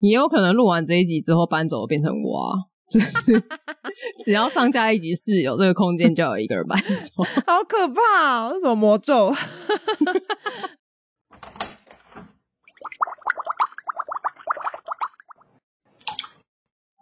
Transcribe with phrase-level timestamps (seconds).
[0.00, 2.52] 你有可能录完这一集之后搬走变成我，
[2.90, 3.42] 就是
[4.26, 8.50] 只要上架一集是有这个空间，就有一个人搬走， 好可怕哦！
[8.52, 9.32] 这什么魔咒？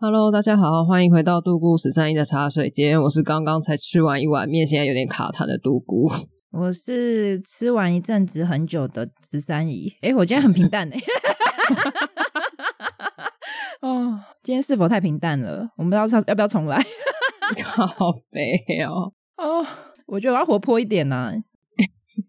[0.00, 6.08] Hello，大家好，欢迎回到杜姑十三姨的茶水间，我是刚刚才吃完一碗面，现在有点卡痰的杜姑。
[6.52, 9.92] 我是吃完一阵子很久的十三姨。
[10.02, 10.98] 哎，我今天很平淡哎。
[13.84, 15.68] 哦，今天是否太平淡了？
[15.76, 16.82] 我们要要要不要重来？
[17.96, 18.40] 好悲
[18.84, 19.12] 哦！
[19.36, 19.66] 哦，
[20.06, 21.32] 我觉得我要活泼一点呐、啊。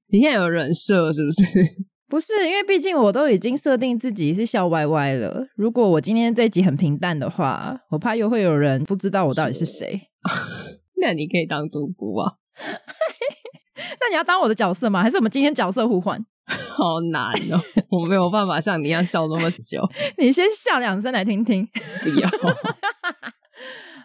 [0.08, 1.76] 你现在有人设是不是？
[2.08, 5.48] 不是，因为毕竟我都已经设定自己是笑歪歪了。
[5.56, 10.02] 如果我今天这一集很平淡的话，我怕又会有人不知道我到底是谁。
[11.02, 12.34] 那你可以当独孤啊。
[14.00, 15.02] 那你要当我的角色吗？
[15.04, 16.24] 还是我们今天角色互换？
[16.46, 17.60] 好难哦，
[17.90, 19.82] 我没有办法像你一样笑那么久。
[20.20, 21.68] 你先笑两声来听听。
[22.04, 22.30] 不要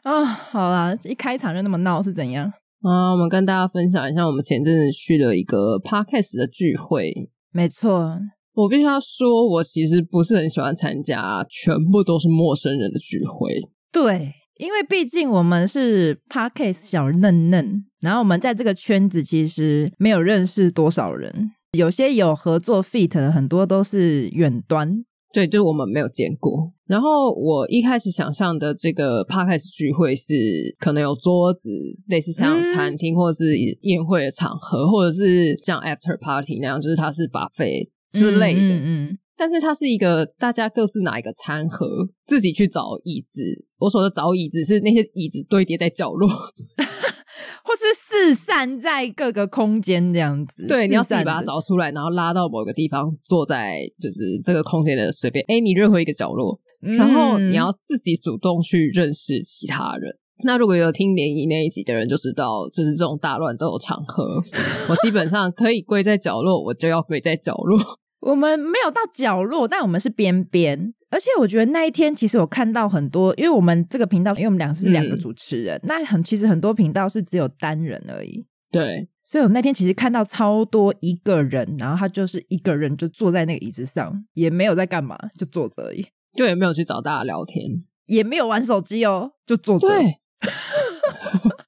[0.02, 0.24] 啊！
[0.24, 2.46] 好啦，一开场就那么闹是怎样？
[2.82, 7.12] 啊，我们跟大家分享一下，我们前阵子去了一个 podcast 的聚会。
[7.52, 8.18] 没错，
[8.54, 13.54] 我必须要说，我其实不是很喜欢参加全部都是陌生人的聚会。
[13.92, 14.32] 对。
[14.60, 25.02] 因为毕竟我们是 Podcast 小嫩嫩，然后我们在这个圈子其实没有认识多少人，有些有合作 feat 的，很多都是远端，
[25.32, 26.70] 对，就是我们没有见过。
[26.86, 30.34] 然后我一开始想象的这个 Podcast 聚会是
[30.78, 31.70] 可能有桌子，
[32.08, 38.60] 类似像餐厅或者是宴会的场合，嗯、或者是像 After Party 那样，就是它是 buffet 之类的。
[38.60, 38.68] 嗯。
[38.68, 43.40] 嗯嗯但是它是一个大家各自拿一个餐盒，自己去找椅子。
[43.78, 46.28] 我说的找椅子是那些椅子堆叠在角落，
[47.64, 50.66] 或是四散在各个空间这样子。
[50.66, 56.98] 对，你要自己把它找出来，然后拉到某个地方，坐在就是这个空间的随便哎，你任何一个角落，嗯。
[56.98, 60.18] 然后你要自己主动去认识其他人。
[60.44, 64.44] 那如果有听联谊那一集的人就知道，就是这种大乱斗场合，
[64.90, 67.78] 我基本上可以跪在角落，我就要跪在角落。
[68.20, 70.94] 我们没有到角落，但我们是边边。
[71.10, 78.46] 而且我觉得那一天，其实我看到很多，因为我们这个频道，因为我们俩是两个主持人，嗯、那很其实很多频道是只有单人而已。
[78.70, 89.88] 对，所以我们那天其实看到超多一个人，然后他就是一个人就坐在那个椅子上，也没有在干嘛，就坐着而已，就也没有去找大家聊天，也没有玩手机哦，就坐着。
[89.88, 90.20] 对。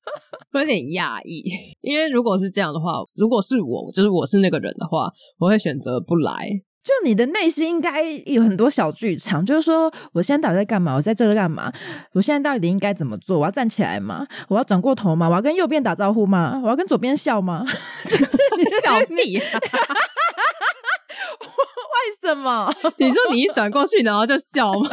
[0.60, 1.44] 有点讶异，
[1.80, 6.62] 因为如果是这样的话，如果是我，就是我是那个人的话，我会选择不来。
[6.84, 10.96] 就你的内心应该有很多小剧场，就是说，我现在到底在干嘛？
[10.96, 11.72] 我在这儿干嘛？
[12.12, 13.38] 我现在到底应该怎么做？
[13.38, 14.26] 我要站起来吗？
[14.48, 15.28] 我要转过头吗？
[15.28, 16.60] 我要跟右边打招呼吗？
[16.64, 17.64] 我要跟左边笑吗？
[18.02, 19.60] 就是你小屁、啊，
[21.94, 22.74] 为什么？
[22.96, 24.90] 你说你一转过去，然后就笑吗？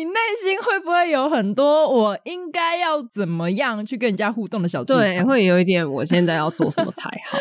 [0.00, 5.00] 就是你内心会不会有很多我应该要怎么样去跟人家互动的小剧场？
[5.00, 7.38] 对，会有一点我现在要做什么才好？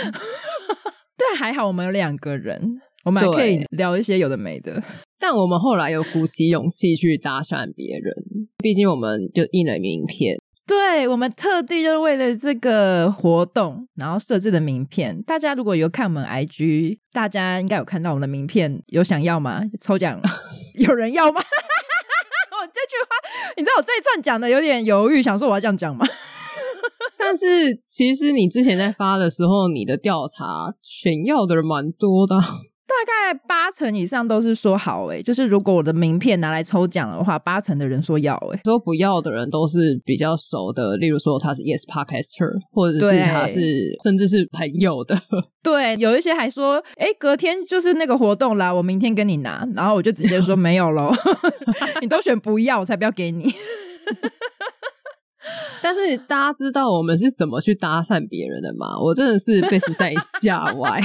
[1.18, 4.82] 但还好我们有两个人，我们还可以聊一些有的没的。
[5.20, 8.14] 但我们后来有鼓起勇气去搭讪别人，
[8.58, 10.38] 毕竟我们就印了名片。
[10.66, 15.20] 对，我们特地就是为了这个活动，然后设置的名片。
[15.24, 19.62] 大家如果有看我们 IG，大家应该有看到我们的名片，有想要吗？
[19.82, 20.22] 抽奖
[20.80, 21.42] 有人要吗？
[22.68, 26.06] 这句话， 你知道我这一串讲的有点犹豫，想说我要这样讲吗？
[27.18, 32.36] 但是其实你之前在发的时候，你的调查选要的人蛮多的。
[32.90, 43.62] 大概八成以上都是说好诶、欸，就是如果我的名片拿来抽奖的话，八成的人说要诶、欸，说不要的人都是比较熟的，例如说他是 Yes Podcaster，或者是他是
[44.04, 45.16] 甚至是朋友的。
[45.62, 51.12] 对，有一些还说，哎、欸，隔天就是那个活动啦，我明天跟你拿，然后我就直接说没有喽。
[52.02, 53.54] 你都选不要，我才不要给你。
[55.82, 59.00] 但是大家知道我们是怎么去搭讪别人的吗？
[59.02, 61.00] 我真的是被实在吓歪。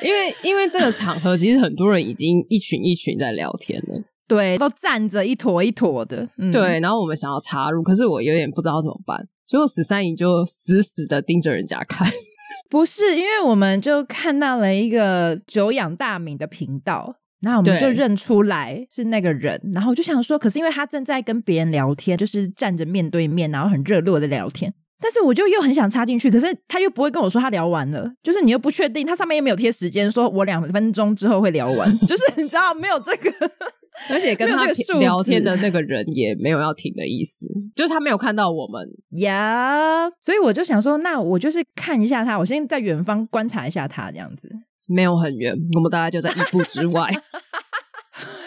[0.00, 6.80] 因为因为这个场合，其实很多人已经一群一群在聊天了，对，都站着一坨一坨的，嗯，对。
[6.80, 12.10] 然后我们想要插入，可是我有点不知道怎么办，所以十三姨就死死的盯着人家看。
[12.70, 24.72] 不是，因为我们就看到了一个久仰大名的频道，然后我们就认出来是那个人，然后我就想说，可是因为他正在跟别人聊天，就是站着面对面，然后很热络的聊天。
[25.02, 33.30] 但是我就又很想插进去，可是他又不会跟我说他聊完了，就是你又不确定，他上面又没有贴时间，说我两分钟之后会聊完， 就是你知道没有这个，
[34.08, 34.64] 而且跟他
[35.00, 38.88] 聊天的那个人也没有要停的意思， 就是他没有看到我们。
[39.20, 44.48] 呀，yeah, 所以我就想说，那我就是看一下他，我先在远方观察一下他这样子，
[44.88, 47.08] 没有很远，我们大概就在一步之外，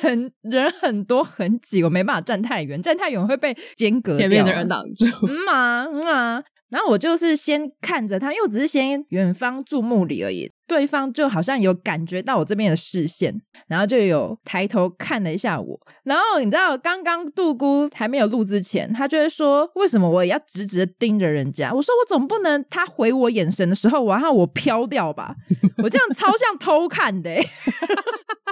[0.05, 6.43] 很人很多很挤，我没办法站太远，站太远会被间隔前面的人挡住，嗯啊嗯啊。
[6.69, 10.51] 然后我就是先看着他，因为我只是先远方注目礼而已。
[10.67, 15.79] 对方就好像有感觉到我这边的视线，然后就有抬头看了一下我。
[16.03, 25.35] 然后你知道，刚刚杜姑还没有录之前，他就会说：“为什么我也要直直的盯着人家？”我说：“我总不能他回我眼神的时候，然后我飘掉吧？
[25.83, 27.29] 我这样超像偷看的。”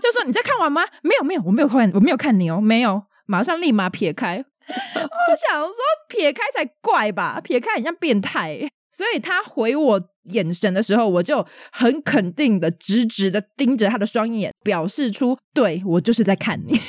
[0.04, 4.45] 就说：“你在看完吗？”“没有，没有，我没有看，我没有看你哦，没有。”马上立马撇开。
[4.68, 5.75] 我想说
[6.07, 8.68] 撇开才怪吧，撇开很像变态。
[8.92, 16.80] 所以他回我眼神的时候，我就很肯定的直直的盯着他的双眼，表示出对我就是在看你。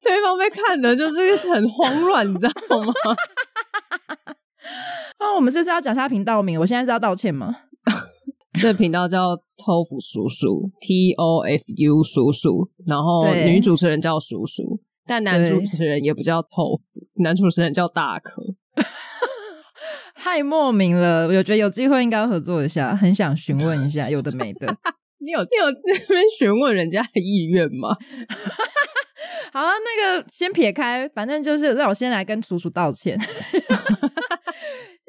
[0.00, 2.94] 对方被看的就是很慌乱，你知道吗？
[5.18, 6.58] 啊， 我们是不是要讲下频道名？
[6.60, 7.54] 我现在是要道歉吗？
[8.58, 14.80] 这个频道叫 TOFU 叔叔，T O F U 叔叔，然后女主持人叫叔叔。
[15.06, 16.80] 但男主持人也不叫头，
[17.22, 18.42] 男主持人叫大可，
[20.14, 21.28] 太莫名了。
[21.28, 24.76] 我觉得有机会应该合作一下，很想询问一下有的没的。
[25.18, 27.96] 你有你有那边询问人家的意愿吗？
[29.52, 33.18] 好啊，那个先撇开，反正就是让我先来跟叔叔道歉。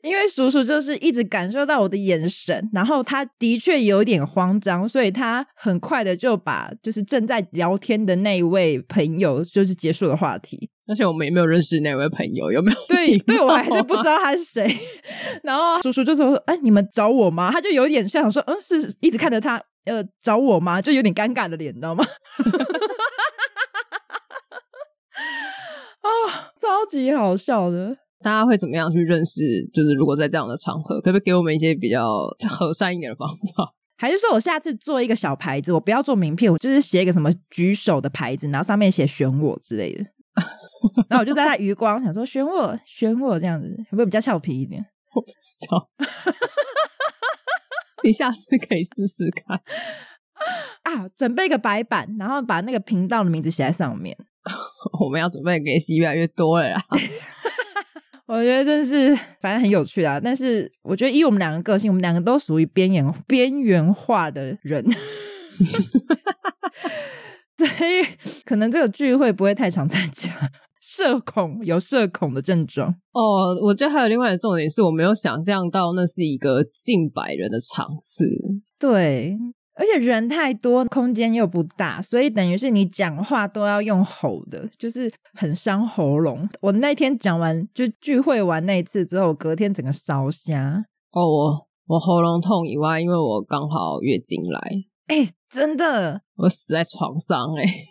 [0.07, 10.69] 因为叔叔就是一直感受到我的眼神，然后他的确有点慌张，所以他很快的就把就是正在聊天的那一位朋友就是结束了话题。
[10.87, 12.77] 而且我们也没有认识那位朋友，有没有？
[12.87, 14.79] 对，对我还是不知 道他是谁。
[15.43, 22.05] 然后叔叔就说：“哎，你们找我吗？”他就有点像说：“嗯，是一直看着他，呃，找我吗？”就有点尴尬的脸，你知道吗？
[25.99, 27.97] 啊、哦，超级好笑的。
[28.21, 29.41] 大家会怎么样去认识？
[29.73, 32.07] 就是如果在这样的场合，可不可以给我们一些比较
[32.49, 33.73] 和善一点的方法？
[33.99, 40.05] 还是说我下次做一个小牌子，我不要做名片，我就是写一个什么举手的牌子，然后上面写选我之类的。
[41.09, 44.85] 然后我就在他余光想说选我，选我这样子，会不会比较俏皮一点？
[45.15, 45.33] 我不知
[45.69, 45.89] 道。
[48.03, 48.37] 你下次
[48.69, 49.59] 可以试试看
[50.83, 51.09] 啊！
[51.17, 54.15] 准备一个白板，然后把那个频道的名字写在上面。
[55.01, 56.79] 我们要准备给戏越来越多了啦。
[58.27, 60.19] 我觉得真是，反正很有趣啦。
[60.21, 64.85] 但是我觉得以我们两个个性，我们两个都属于边缘边缘化的人
[67.57, 68.05] 所以
[68.45, 70.31] 可能这个聚会不会太常参加。
[70.79, 73.57] 社恐有社恐的症状哦。
[73.61, 78.25] 我觉得还有另外的重点是我没有想象到那是一个近百人的场次。
[78.79, 79.37] 对。
[79.77, 86.49] 而且人太多，空间又不大，所以等于是你讲话都要用吼的，就是很伤喉咙。
[86.61, 90.83] 我那天讲完就聚会完那一次之后，隔天整个烧瞎。
[91.11, 94.59] 哦，我我喉咙痛以外，因为我刚好月经来，
[95.07, 97.85] 哎、欸，真的，我死在床上哎、欸。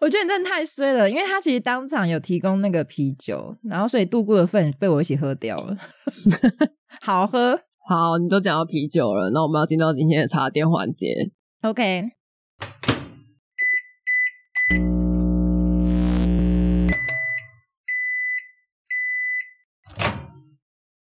[0.00, 5.76] 我觉得你真的太衰了，因为他其实当场有提供那个啤酒，然后所以度过的份被我一起喝掉了，
[7.00, 7.58] 好喝。
[7.86, 11.30] 好，你都讲到啤酒了，那我们要进到今天的茶点环节。
[11.60, 12.12] OK，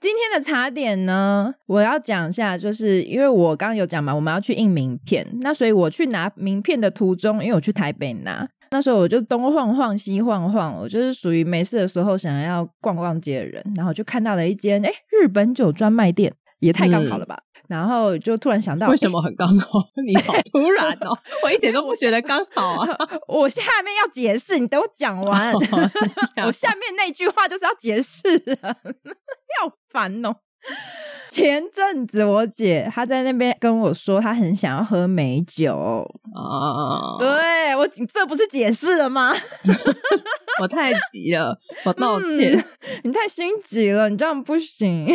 [0.02, 16.34] 今天的茶点呢，我要讲一下，就是因为我刚刚有讲嘛，我们要去印名片，那所以我去拿名片的途中，因为我去台北拿，那时候我就东晃晃西晃晃，我就是属于没事的时候想要逛逛街的人，然后就看到了一间哎日本酒专卖店。
[16.64, 17.38] 也太刚好了吧！
[17.38, 19.80] 嗯、然后就突然想到，为什么很刚好？
[19.80, 21.18] 欸、你好突然哦！
[21.44, 22.88] 我一点都不觉得刚好啊！
[23.28, 25.54] 我下面要解释，你等我讲完。
[25.54, 28.22] 我下面那句话就是要解释，
[28.58, 30.36] 要烦哦。
[31.30, 35.76] 前阵子我姐她在那边跟我说，她很想要喝美酒
[36.34, 37.18] 啊。
[37.20, 39.34] 对，我这不是解释了吗？
[40.62, 42.56] 我太急了，我道歉。
[42.56, 42.64] 嗯、
[43.06, 45.08] 你太心急了，你这样不行。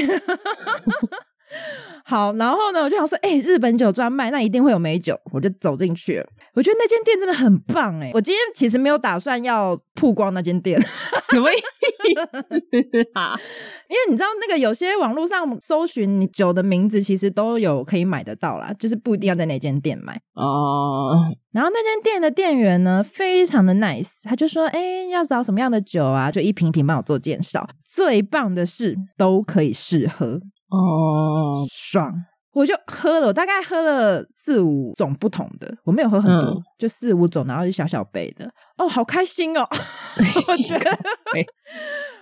[2.04, 6.26] 好，然后呢，我就想说，哎、欸，日本酒专卖，那一定会有美酒，我就走进去了。
[6.54, 10.80] 我觉得那间店真的很棒，哎，我今天其实没有打算要曝光那间店，
[11.30, 13.38] 什么意思啊？
[13.88, 21.14] 因为你知道，那个有些网络上搜寻你酒的名字，其实都有可以买得到啦，就是不一定要在那间店买哦。
[21.52, 26.30] 然后那间店的店员呢，非常的 nice，他就说，哎、欸，要找什么样的酒啊？
[26.30, 27.68] 就一瓶一瓶帮我做介绍。
[27.84, 30.40] 最棒的是，都可以试喝。
[30.68, 32.12] 哦，爽！
[32.52, 38.50] 我就喝了，我大概喝了四五种不同的，我没有喝很多，嗯、就四五种，然后是小小杯的。
[38.76, 39.64] 哦，好开心哦！
[40.48, 40.98] 我觉得，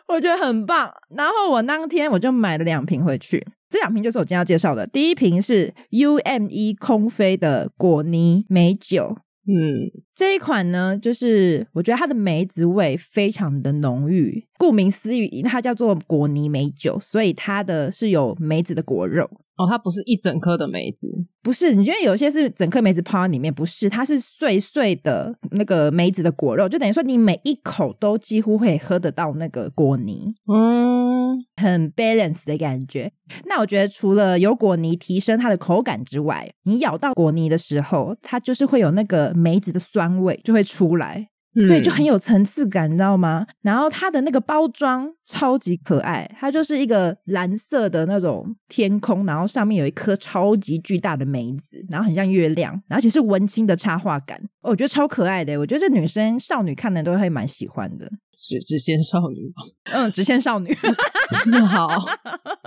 [0.09, 0.93] 我觉得很棒。
[1.17, 4.87] 然后我当天我就买了两瓶回去，这两瓶就是我今天要介绍的。
[4.87, 9.17] 第一瓶是 UME 空飞的果泥美酒。
[9.49, 19.29] 嗯，这一款呢，就是我觉得它的梅子味非常的浓郁，顾名思义，它叫做果泥梅酒，所以它的是有梅子的果肉。
[19.57, 21.09] 哦，它不是一整颗的梅子，
[21.43, 21.75] 不是。
[21.75, 31.15] 你觉得有些是整颗梅子泡在里面，不是，它是碎碎的那个梅子的果肉，就等于说你每一口都几乎会喝得到那个果泥，嗯，
[31.56, 33.11] 很 balance 的感觉。
[33.45, 41.28] 那我觉得除了有果泥提升它的口感之外，你咬到果泥的时候，它就是会有那个梅子的酸味就会出来。
[41.66, 43.46] 所以就很有层次感，你知道吗？
[43.62, 55.58] 然后它的那个包装超级可爱，它就是一个蓝色的那种天空，然后上面有一颗超级巨大的梅子，然后很像月亮，而且是文青的插画感，哦，我觉得超可爱的。
[55.58, 59.62] 我觉得这女生少女看的都会蛮喜欢的，是直线少女吗？
[59.94, 60.75] 嗯，直线少女。
[61.68, 61.88] 好，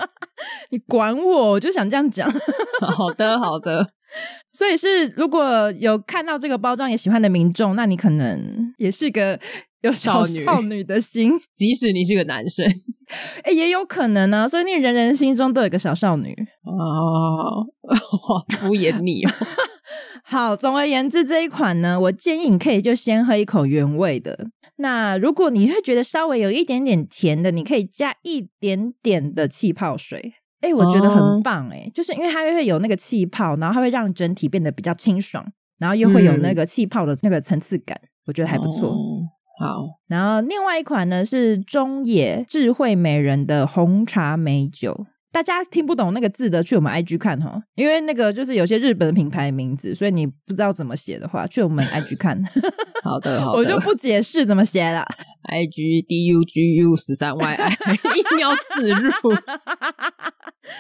[0.72, 2.30] 你管我，我就想这样讲。
[2.82, 3.92] 好的，好的。
[4.52, 9.40] 所以是如果有看到这个包装也喜欢的民众，那你可能也是个
[9.82, 12.66] 有小少女的心， 即使你是个男生，
[13.44, 14.48] 哎，也有可能呢、啊。
[14.48, 16.36] 所以你人人心中都有一个小少女
[18.60, 19.32] 敷衍你哦。
[20.24, 24.48] 好，总而言之，这一款呢，我建议你可以就先喝一口原味的。
[24.76, 30.34] 那如果你会觉得稍微有一点点甜的，你可以加一点点的气泡水。
[30.62, 35.46] 哎、欸，我觉得很棒哎、欸，就是因为它会有那个气泡，然后它会让整体变得比较清爽，
[35.78, 38.94] 然后又会有那个气泡的那个层次感，嗯、我觉得还不错。
[39.60, 45.06] 好，然后另外一款呢是中野智慧美人的红茶美酒。
[45.32, 52.44] 大家听不懂那个字的，去我们 IG 看哈，因为那个就是有些日本的品牌名字，所以你不知道怎么写的话，去我们 IG 看。
[53.04, 55.06] 好的，好的，我就不解释怎么写了。
[55.52, 57.70] IG D U G U 十三 Y I
[58.18, 59.12] 一秒自入。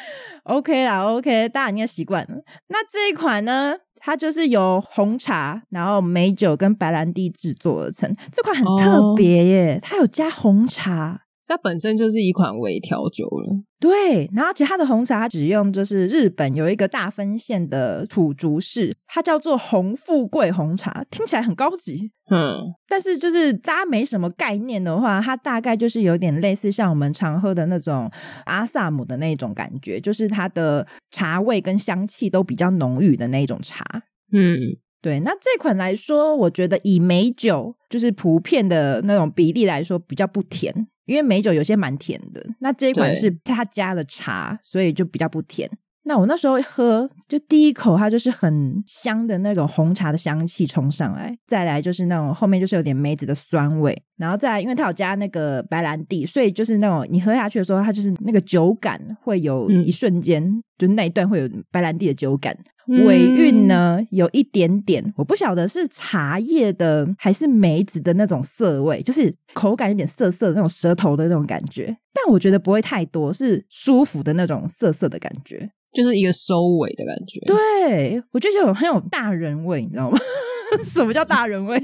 [0.44, 2.41] OK 啦，OK，大家应该习惯了。
[2.68, 8.15] 那这一款呢，它就是由红茶、然后美酒跟白兰地制作而成。
[8.32, 9.84] 这款很特别耶，oh.
[9.84, 11.22] 它有加红茶。
[11.50, 14.29] 它本身就是一款微调酒了，对。
[14.34, 22.56] 然后其实它的红茶，它只用就是日本有一个大分县的土竹市，它叫做红富贵红茶，听起来很高级，嗯。
[22.88, 28.10] 但是就是大家没什么概念的话，它大概就是有点类似像我们常喝的那种
[28.46, 33.84] 阿萨姆的那种感觉，就是它的茶味跟香气都比较浓郁的那种茶，
[34.32, 34.77] 嗯。
[35.01, 40.88] 对，那这款来说，我觉得以美酒就是普遍的那种比例来说，比较不甜。
[41.09, 45.69] 因为梅酒有些蛮甜的，那这一款是它加了茶，所以就比较不甜。
[46.03, 62.57] 那我那时候一喝，就第一口它就是很香的那种红茶的香气冲上来，再来就是那种后面就是有点梅子的酸味，然后再来因为它有加那个白兰地，所以就是那种你喝下去的时候，它就是那个酒感会有一瞬间，嗯、就那一段会有白兰地的酒感。
[63.05, 77.39] 尾韵呢，有一点点，我不晓得是茶叶的还是梅子的那种涩味，就是口感有点涩涩的那种舌头的那种感觉，但我觉得不会太多，是舒服的那种涩涩的感觉，就是一个收尾的感觉。
[77.46, 80.17] 对，我觉得有很有大人味，你知道吗？
[80.84, 81.79] 什么叫大人味？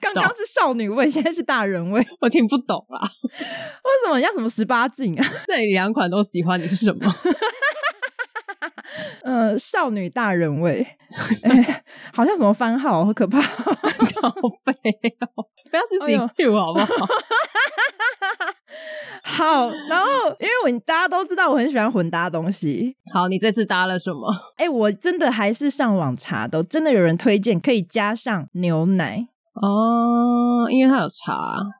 [0.00, 3.00] 刚刚是少女味，现在是大人味，我听不懂啦。
[3.30, 5.24] 为什么要什么十八禁啊？
[5.46, 7.00] 那你两款都喜欢，你是什么？
[9.22, 10.86] 呃，少女大人味，
[11.44, 14.32] 哎，好像什么番号，好可怕 好
[14.64, 14.72] 悲
[15.36, 15.44] 哦！
[15.70, 16.86] 不要自己 Q 好不好？
[19.22, 20.06] 好，然后
[20.38, 22.96] 因为我大家都知道我很喜欢混搭东西。
[23.12, 24.32] 好，你这次搭了什么？
[24.56, 29.28] 哎，我真的还是上网查的，真的有人推荐可以加上牛奶。
[29.62, 31.34] 哦，因为它有茶，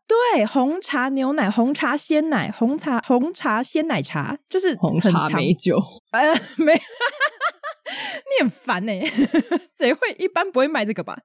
[0.06, 5.76] 对，红茶牛奶、红茶鲜奶、红茶红茶鲜奶茶，就是红茶美酒。
[6.10, 9.12] 呃，没， 你很烦呢、欸，
[9.78, 11.18] 谁会一般不会卖这个吧？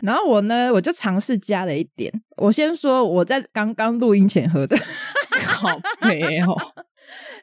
[0.00, 2.12] 然后我呢，我就尝试加了一点。
[2.36, 4.76] 我先说我在刚刚录音前喝的，
[5.44, 5.68] 好
[6.00, 6.56] 悲哦。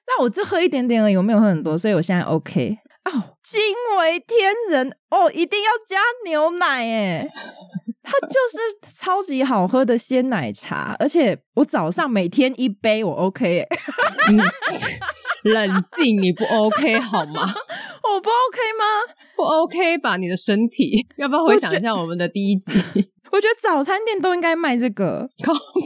[0.08, 2.78] 那我只喝一点点而已，我没有喝很多，所以我现在 OK。
[3.06, 3.12] 哦，
[3.44, 3.62] 惊
[4.00, 7.30] 为天人哦，一定要加牛奶诶
[8.04, 13.68] 它就是超级好喝的鲜奶茶，而且我早上每天一杯，我 OK 诶、
[15.44, 17.42] 冷静，你不 OK 好吗？
[18.04, 19.14] 我不 OK 吗？
[19.36, 20.18] 不 OK 吧？
[20.18, 22.74] 你的身体要不要回想一下我们的第一集？
[23.32, 25.28] 我觉得早餐店都应该卖这个，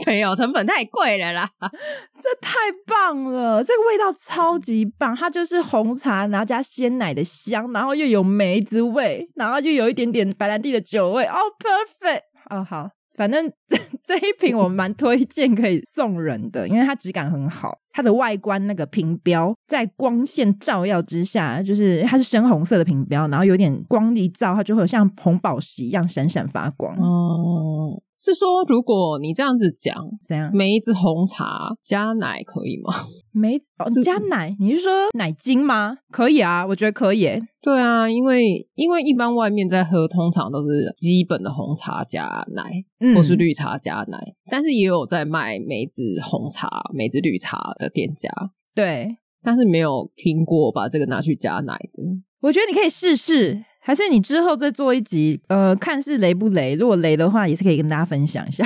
[0.04, 1.48] 没有成本太贵了啦，
[2.22, 2.50] 这太
[2.86, 12.90] 棒了，这个味道超级棒，它就是红茶，然后加鲜奶的香，然后又有梅子味，然后又有一点点白兰地的酒味，哦，perfect，哦好。
[13.18, 26.96] 反正这 这一瓶我蛮推荐可以送人的，因为它质感很好，它的外观那个瓶标在光线照耀之下，就是它是深红色的瓶标，然后有点光一照，它就会像红宝石一样闪闪发光。
[26.96, 28.00] 哦。
[28.18, 29.94] 是说，如果你这样子讲，
[30.26, 30.50] 怎样？
[30.52, 32.92] 梅子红茶加奶可以吗？
[33.32, 34.56] 梅子 哦，加奶？
[34.58, 35.96] 你是说奶精吗？
[36.10, 37.30] 可以啊，我觉得可以。
[37.62, 42.64] 对啊，因为因为一般外面在喝，通常都是基本的红茶加奶，
[42.98, 44.18] 嗯、或是绿茶加奶，
[44.50, 48.28] 但是也有在卖梅子红茶、梅子绿茶的店家。
[48.74, 52.02] 对，但是没有听过把这个拿去加奶的。
[52.40, 53.64] 我觉得你可以试试。
[53.88, 56.74] 还是你之后再做一集，呃，看是雷不雷？
[56.74, 58.62] 如果雷的话，也是可以跟大家分享一下。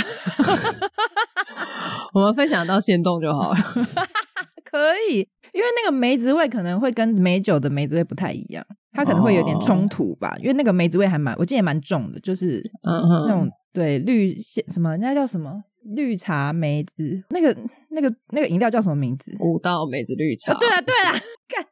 [2.13, 3.59] 我们分享到限动就好了，
[4.69, 5.19] 可以，
[5.53, 10.35] 因为那个梅子味可能会跟美酒的梅子味不太一样，它可能会有点冲突吧。
[10.35, 15.63] 哦、因为那个梅子味还蛮，我记得也蛮重的，就是嗯嗯，那种对绿什么，那叫什么
[15.95, 17.57] 绿茶梅子，那个
[17.91, 19.33] 那个那个饮料叫什么名字？
[19.39, 20.53] 古道梅子绿茶。
[20.53, 21.13] 哦、对了对了，
[21.49, 21.65] 干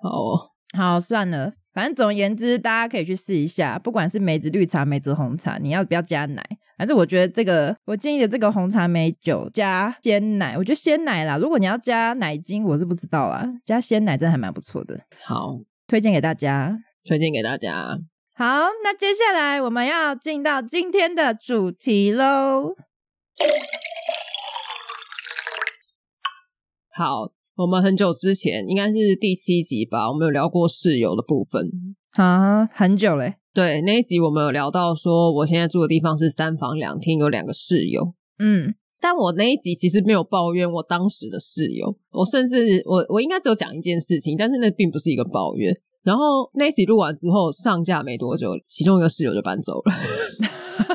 [0.00, 1.54] 好好算了。
[1.76, 6.42] 反正总而言之，大家可以去试一下，不管是梅子绿茶、梅子红茶，你要不要加奶？
[6.78, 11.36] 反正我觉得这个，我建议的这个红茶梅酒加鲜奶，我觉得鲜奶啦。
[11.36, 14.98] 如果你要加奶精，我是不知道啊，加鲜奶真的还蛮不错的。
[15.22, 17.98] 好，推荐给大家，推荐给大家。
[18.32, 22.74] 好，那接下来我们要进到今天的主题喽。
[26.88, 27.35] 好。
[27.56, 31.70] 我们很久之前应该是第七集吧，我们有聊过室友的部分
[32.12, 33.36] 啊，很久嘞。
[33.54, 38.12] 对，那一集我们有聊到说，我现在住的地方是三房两厅，有两个室友。
[38.38, 45.74] 嗯，但我那一集其实没有抱怨我当时的室友，我甚至我我应该只有讲一件事情，但是那并不是一个抱怨。
[46.02, 49.94] 然后那一集录完之后上架没多久，其中一个室友就搬走了。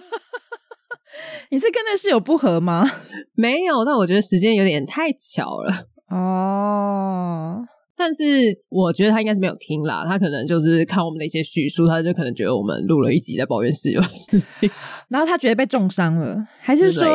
[1.50, 2.86] 你是跟那室友不合吗？
[3.34, 5.88] 没有，但我觉得时间有点太巧了。
[6.12, 7.66] 哦，oh.
[7.96, 8.24] 但是
[8.70, 14.70] 我觉得他应该是没有听啦，他可能就是看我们的一些叙述，他就可能觉得我们录了一集在抱怨室友的事情，
[15.10, 17.08] 然后他觉得被重伤了，还是说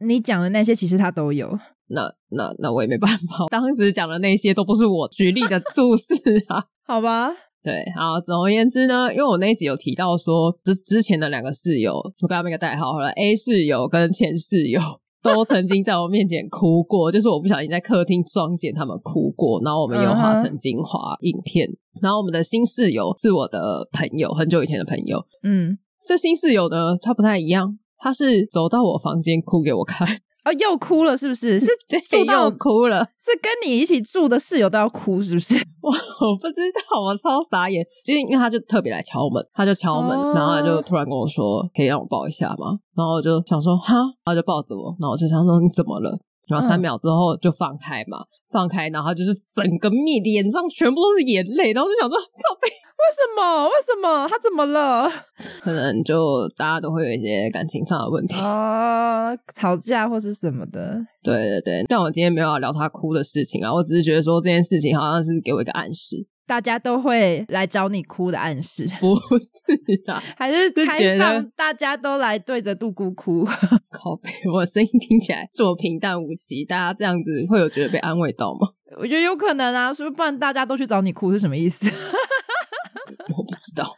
[0.00, 1.58] 你讲的那些其实他都有？
[1.88, 6.14] 那那那我也没办法， 当时讲的那些都不是我举例的故事
[6.48, 7.30] 啊， 好吧？
[7.62, 14.80] 对，好，总而言之呢，因为我那一集有提到说之之前的两个室友，我给他们一个代号好了，A 室友跟前室友。
[15.22, 21.68] 都曾经在我面前哭过，就是我不小心在客厅撞见他们哭过，然后我们有化成精华影片。
[21.68, 22.02] Uh huh.
[22.02, 25.18] 然后我们的新室友是我的朋友，很久以前的朋友。
[25.42, 30.06] 嗯，这新室友呢，他不太一样，他是走到我房间哭给我看。
[30.50, 31.58] 哦，又哭了是不是？
[31.60, 31.66] 是
[32.10, 35.54] 住到又哭了，是跟你一起住的室友都要哭是不是？
[35.80, 36.60] 我我不知
[36.90, 37.84] 道，我超傻眼。
[38.04, 46.18] 就是因为他就特别来敲门，他就敲门，哦、然后他就突然跟我说：“可以让我抱一下吗？”然后我就想说：“哈。”他就抱着我，然后我就想说：“你怎么了？”
[46.50, 52.68] 然后三秒之后就放开嘛，嗯、放开，然后就是整个面脸上全部都是眼泪，然后就想说：“靠北。”
[53.00, 53.64] 为什么？
[53.64, 54.28] 为什么？
[54.28, 55.08] 他怎么了？
[55.64, 61.00] 可能就大家都会有一些感情上的问题啊，吵架或是什么的。
[61.22, 66.16] 对对对，但我今天没有要聊他哭的事情啊，我只是觉得说这件事情好像是给我一个暗示，
[66.50, 68.84] 大家都会来找你哭的暗示。
[68.98, 73.44] 不是啊， 还是开放大家都来对着杜姑哭。
[73.88, 78.66] 靠背，我的声音听起来这么平淡无奇，大家这样子会有觉得被安慰到吗？
[78.98, 80.16] 我觉得有可能啊，是不是？
[80.16, 81.86] 不然大家都去找你哭是什么意思？
[81.86, 83.88] 我不知道，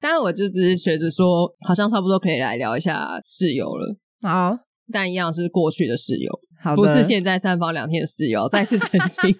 [0.00, 3.96] 但是我就只是觉得说，好像差不多可以来聊一下室友了。
[4.20, 4.58] 好，
[4.92, 8.48] 但一样是过去的室友，好不是现在三房两厅的室友。
[8.48, 9.32] 再次澄清，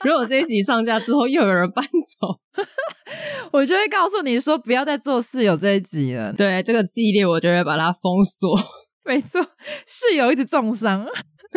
[0.04, 2.40] 如果这一集上架之后又有人搬走，
[3.52, 6.32] 我就会告诉你说，不要再做室友这一集了。
[6.32, 8.58] 对，这个系列我就会把它封锁。
[9.04, 9.42] 没错，
[9.86, 11.06] 室友一直重伤，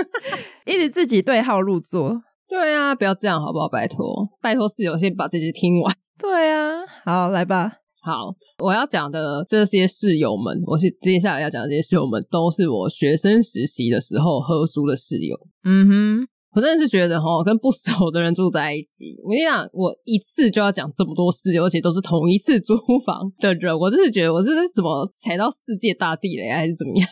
[0.66, 2.22] 一直自己对号入座。
[2.50, 3.68] 对啊，不要这样好不好？
[3.70, 5.96] 拜托，拜托室友先把这集听完。
[6.20, 7.72] 对啊，好，来吧。
[8.02, 15.38] 好，我要讲的这些室友们，我是接下来要讲的这些室友们，都是我学生实习的时候合租的室友。
[15.64, 27.08] 嗯哼，我真的是觉得哈，跟不熟的人住在一起，我跟你讲，我一次就要讲这么多事，而且都是同一次租房的人，我真是觉得我这是怎么踩到世界大地雷，还是怎么样？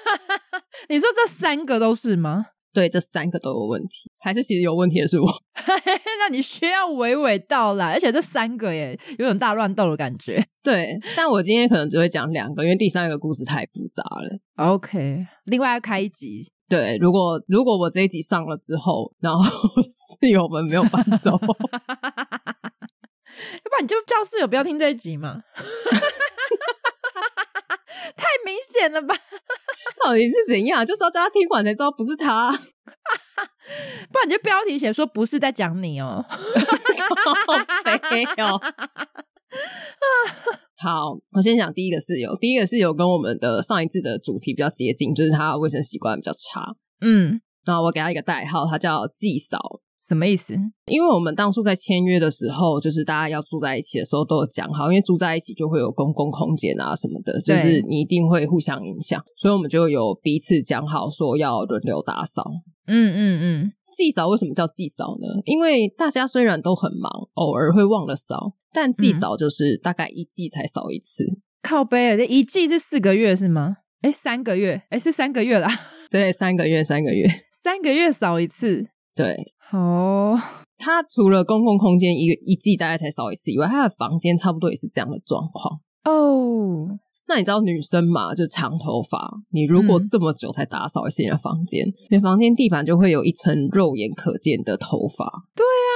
[0.88, 2.46] 你说这三个都是吗？
[2.72, 5.26] 对，这三个都有问题，还是其实有问题的是我？
[6.18, 10.44] 那你需要娓娓道来，而且这三个耶，有点大乱斗的感觉。
[10.62, 14.72] 对，但我今天可能只会讲两个，因为第三个故事太复杂了。
[14.72, 16.50] OK，另外要开一集。
[16.68, 19.44] 对，如果如果我这一集上了之后，然后
[19.82, 21.50] 室友们没有搬走， 要不
[23.76, 25.42] 然你就叫室友不要听这一集嘛。
[28.16, 29.14] 太明显了吧？
[30.04, 30.84] 到底是怎样？
[30.86, 36.24] 就是要叫他听完才知道不是他，不然你就标题写说不是在讲你哦。
[38.10, 38.60] 没有。
[40.76, 42.36] 好，我先讲第一个室友。
[42.40, 46.74] 第一个室友跟我们的上一次的主题比较接近，就是他卫生习惯比较差。
[47.00, 49.58] 嗯，然后我给他一个代号，他叫季嫂。
[50.06, 50.54] 什么意思？
[50.84, 62.44] 因为我们当初在签约的时候，就是大家要住在一起的时候都有讲好，因为住在一起就会有公共空间啊什么的，就是你一定会互相影响，所以我们就有彼此讲好说要轮流打扫。
[62.86, 65.26] 嗯嗯嗯，季嫂为什么叫祭扫呢？
[65.44, 71.24] 因为大家虽然都很忙，偶尔会忘了扫，但祭扫就是大概一季才扫一次。
[71.24, 73.76] 嗯、靠北，这一季是四个月是吗？
[74.02, 75.68] 哎，三个月，哎，是三个月啦。
[76.10, 77.26] 对，三个月，三个月，
[77.62, 78.88] 三个月扫一次。
[79.14, 79.54] 对。
[79.72, 80.40] 哦，oh.
[80.76, 85.80] 他除了公共空间一个一季大概才扫一次以外，他的房间差不多也是这样的状况。
[86.04, 86.90] 哦，oh.
[87.26, 95.24] 那你知道女生嘛，就长头发，你如果这么久才打扫一次你的房间，嗯、你的房间地板就会有一层肉眼可见的头发。
[95.54, 95.90] 对啊，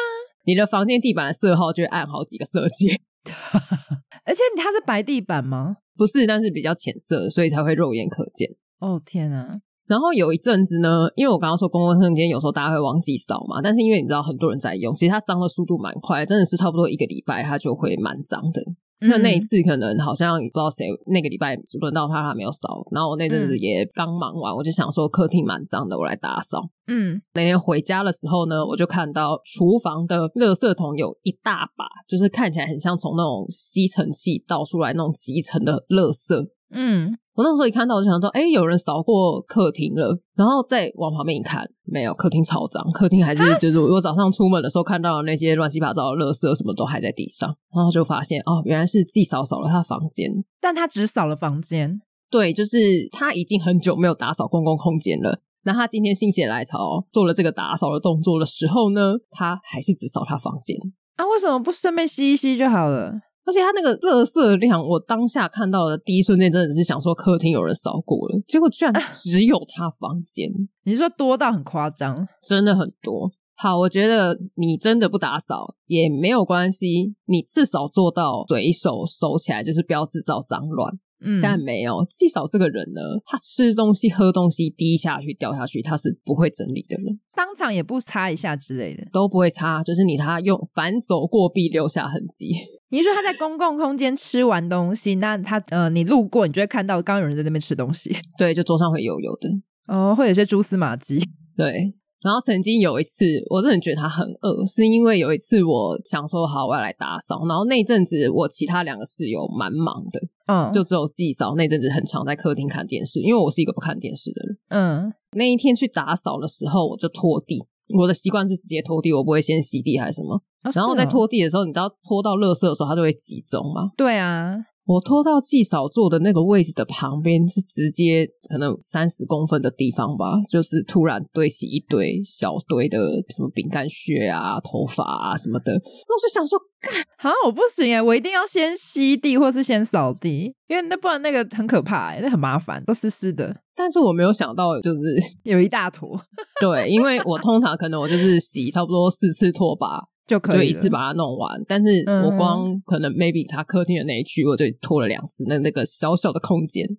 [0.45, 2.99] 你的房间地板的色号就会暗好几个色阶。
[4.25, 5.77] 而且它是白地板吗？
[5.97, 8.49] 不是，但是比较浅色，所以才会肉眼可见。
[8.79, 9.59] 哦，oh, 天啊！
[9.89, 18.63] 然后有一阵子呢，因为我刚刚说公共空间有时候大家会忘记扫嘛，但是因为你知道很多人在用，其实它脏的速度蛮快，真的是差不多一个礼拜它就会蛮脏的。
[19.01, 26.69] 那、嗯、那一次可能好像不知道谁那个礼拜轮到他还没有扫，然后我那阵子也刚忙完，我就想说客厅蛮脏的，我来打扫。
[26.89, 36.49] 嗯，那天回家的时候呢，我就看到厨房的垃圾桶有一大把，就是看起来很像从那种吸尘器倒出来那种集成的垃圾。
[36.71, 40.19] 嗯，我那时候一看到，我就想说，哎、欸，有人扫过客厅了。
[40.35, 47.49] 然后再往旁边一看，没有，客厅超脏，客厅还是就是我早上出门的时候看到的那些乱七八糟的垃圾，什么都还在地上。
[47.75, 52.01] 然后就发现，哦，原来是季嫂扫了他房间，但他只扫了房间。
[52.31, 52.79] 对，就是
[53.11, 55.41] 他已经很久没有打扫公共空间了。
[55.65, 60.77] 那他今天心血来潮做了这个打扫的动作的时候呢，他还是只扫他房间。
[61.17, 63.13] 啊，为什么不顺便吸一吸就好了？
[63.49, 70.51] 而且它那个热色量，我当下看到的第一瞬间，真的是想说客厅有人扫过了，结果居然只有他房间。
[70.85, 73.33] 你说多到很夸张，真的很多。
[73.57, 80.93] 好，我觉得你真的不打扫也没有关系，你至少做到随手收起来，就是不要制造脏乱。
[81.21, 92.53] 嗯，但没有至少这个人呢，他吃东西、喝东西滴下去、掉下去，他是不会整理的人，当场也不擦一下之类的，都不会擦，就是你他用反走过必留下痕迹。
[92.91, 99.49] 你说他在公共空间吃完东西，那他呃，你路过你就会看到刚刚有人在那边吃东西， 对，就桌上会油油的，
[99.95, 101.19] 哦，会有些蛛丝马迹，
[101.57, 101.95] 对。
[102.23, 107.47] 然后曾经有一次，我真的觉得他很饿，是因为有一次我想说好，我要来打扫。
[107.47, 114.59] 然后那阵子我其他两个室友蛮忙的，嗯，就只有季嫂那阵子很常在客厅看电视，因为我是一个不看电视的人。
[114.71, 117.65] 嗯，那一天去打扫的时候，我就拖地。
[117.97, 120.35] 我的习惯是直接拖地，我不会先洗地还是什么。
[120.65, 123.93] 哦，然后在拖地的时候，你知道拖到垃圾的时候，它就会集中吗？
[123.97, 124.57] 对啊。
[124.89, 132.99] 我拖到季嫂坐的那个位置的旁边，是直接可能三十公分的地方吧，就是突然堆起一堆小堆的
[133.29, 135.75] 什么饼干屑啊、头发啊什么的。
[135.75, 143.55] 那我就想说，干，好像我不行哎，我一定要先吸地或是先扫地，因为那不然那个很可怕哎，那很麻烦，都湿湿的。
[143.77, 145.03] 但是我没有想到，就是
[145.45, 146.19] 有一大坨。
[146.63, 150.01] 对，因为我通常可能我就是洗差不多四次拖把。
[150.29, 156.87] 就可以就一次把它弄完，但是我光可能 maybe 他客厅的那一区，我就拖了两次，那那个小小的空间。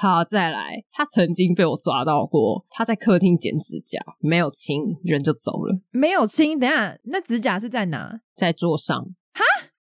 [0.00, 5.78] 好，再来，他曾经被我抓到过，他在客厅剪指甲，没有清，人就走了。
[5.90, 8.20] 没有清，等下，那指甲是在哪？
[8.34, 9.08] 在桌上。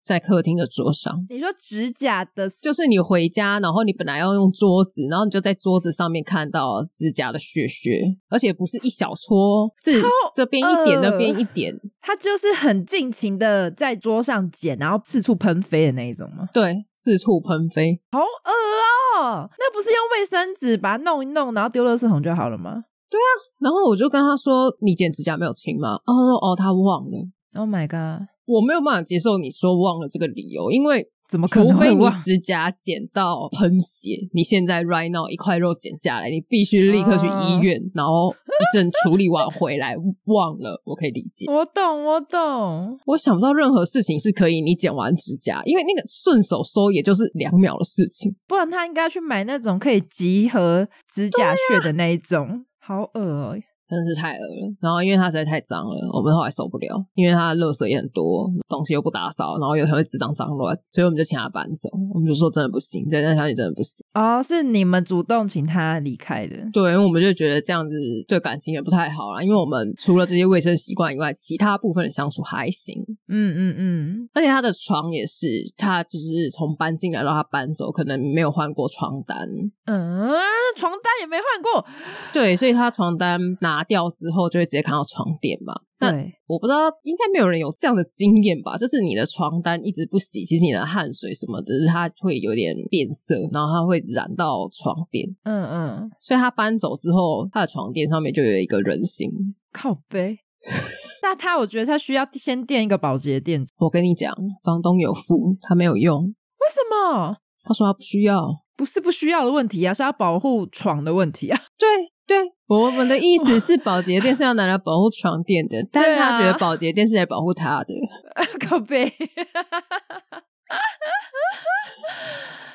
[0.07, 0.17] 哈？
[0.17, 7.91] 在客厅的桌上，你说指甲的，就是你回家，然后你本来要用桌子，然后你就在桌子上面看到指甲的屑屑，
[8.29, 10.01] 而且不是一小撮，是
[10.35, 16.47] 这边一点，那边一点，他就是很尽情的在桌上剪，然后四处喷飞的那一种吗？
[16.55, 19.51] 对，四处喷飞，好恶哦！
[19.59, 22.85] 那不是用卫生纸把它弄一弄，然后丢垃圾桶就好了吗？
[23.11, 28.29] 对啊，然后我就跟他说：“你剪指甲没有清吗？”然后他说：“哦，他忘了。” Oh my god！
[28.47, 31.11] 我没有办法接受你说忘了这个理由，因为。
[31.29, 31.73] 怎么可能？
[31.73, 41.51] 除非你指甲剪到喷血，你现在 right now 一块肉剪下来，你必须立刻去医院，啊、然后一阵处理完回来忘了，我可以理解。
[41.51, 42.97] 我懂，我懂。
[43.07, 53.59] 我想不到任何事情是可以你剪完指甲，因为那个顺手收也就是两秒的事情，不然他应该要去买那种可以集合指甲屑的那一种，啊、好恶哦、喔。
[53.89, 61.89] 真的是太饿了，然后因为它实在太脏了，我们后来受不了，因为它的垃圾也很多，东西又不打扫，然后又很会滋脏脏乱，所以我们就请他搬走。
[62.13, 64.05] 我们就说真的不行，在那小姐真的不行。
[64.15, 66.57] 哦，是你们主动请他离开的？
[66.73, 67.95] 对，因为我们就觉得这样子
[68.27, 73.01] 对感情也不太好啦，因为我们除了这些卫生习惯以外，其他部分的相处还行。
[73.29, 75.47] 嗯嗯嗯，而且他的床也是，
[75.77, 79.39] 他就是从搬进来到他搬走，可能没有换过床单。
[79.85, 80.29] 嗯，
[80.77, 81.87] 床单也没换过。
[82.33, 83.76] 对，所以他床单拿。
[83.77, 85.75] 拿掉之后就会直接看到床垫嘛？
[85.99, 88.77] 对，但我不知道，应该没有人有这样的经验吧？
[88.77, 95.29] 就是你的床单一直不洗，其实你的汗水什么的，就是它会有点变色，然后它会染到床垫。
[95.45, 99.31] 嗯嗯，所以他搬走之后，他的床垫上面就有一个人形
[99.73, 100.39] 靠背。
[101.23, 103.67] 那他，我觉得他需要先垫一个保洁垫。
[103.77, 106.25] 我跟你讲，房东有付，他没有用。
[106.25, 107.37] 为什么？
[107.63, 111.61] 他说他不需要，不是不需要的问题啊，是要保护床的问题啊。
[111.79, 111.89] 对。
[112.27, 112.37] 对，
[112.69, 117.95] 我们的意思是保洁店是要拿来保护床垫的， 但是他觉得保洁店是来保护他的。
[118.69, 119.05] 靠背，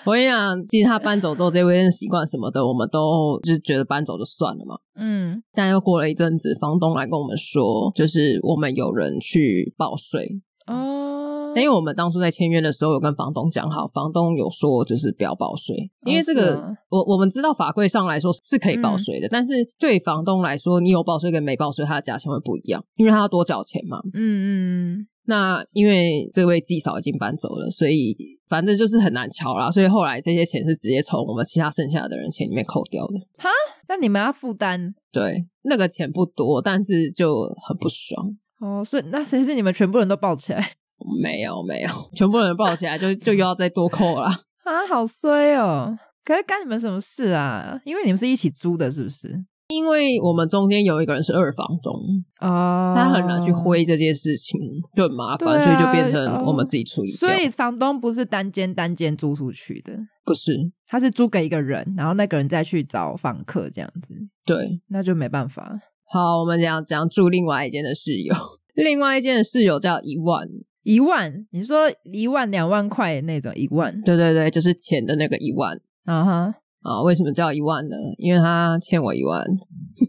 [0.05, 4.77] 我跟你讲，其实他搬走之后，这卫生习惯什么的，我们都就是觉得搬走就算了嘛。
[4.95, 10.41] 嗯，但又过了一阵子，房东来跟我们说，就是我们有人去报税。
[10.67, 11.30] 哦。
[11.55, 23.99] 因为我们当初在签约的时候有跟房东讲好，房东有说就是不要报税，因为这个、哦、我我们知道法规上来说是可以报税的，嗯、但是对房东来说，你有报税跟没报税，它的价钱会不一样，因为他要多缴钱嘛。
[24.13, 25.07] 嗯嗯。
[25.25, 28.17] 那因为这位季嫂已经搬走了，所以
[28.49, 29.69] 反正就是很难敲啦。
[29.69, 33.13] 所以后来这些钱是直接从我们其他剩下的人钱里面扣掉的。
[33.37, 33.49] 哈？
[33.87, 34.93] 那你们要负担？
[35.11, 38.35] 对，那个钱不多，但是就很不爽。
[38.59, 40.73] 哦，所以那谁是你们全部人都报起来？
[41.21, 44.87] 没有没有， 全部人抱起来就就又要再多扣了啊！
[44.89, 45.97] 好衰哦！
[46.23, 47.79] 可是干你们什么事啊？
[47.83, 49.43] 因为你们是一起租的，是不是？
[49.69, 51.93] 因为我们中间有一个人是二房东
[52.39, 54.59] 啊，他很难去挥这件事情，
[54.93, 57.11] 就很麻烦，啊、所以就变成我们自己处理。
[57.11, 59.93] 所以房东不是单间单间租出去的，
[60.25, 60.51] 不是，
[60.87, 64.13] 他是租给一个人，然后那个人再去找房客这样子。
[64.45, 65.79] 对，那就没办法。
[66.11, 68.35] 好，我们讲讲住另外一间的室友，
[68.75, 70.45] 另外一间的室友叫一万。
[70.83, 73.95] 一万，你说一万两万块那种一万？
[74.01, 75.79] 对对对，就是钱的那个一万。
[76.05, 76.53] 啊哈、uh，huh.
[76.81, 77.95] 啊，为什么叫一万呢？
[78.17, 79.45] 因为他欠我一万。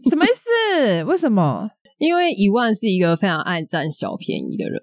[0.09, 1.03] 什么意思？
[1.03, 1.69] 为什么？
[1.99, 4.81] 因为一万是一个非常爱占小便宜的人。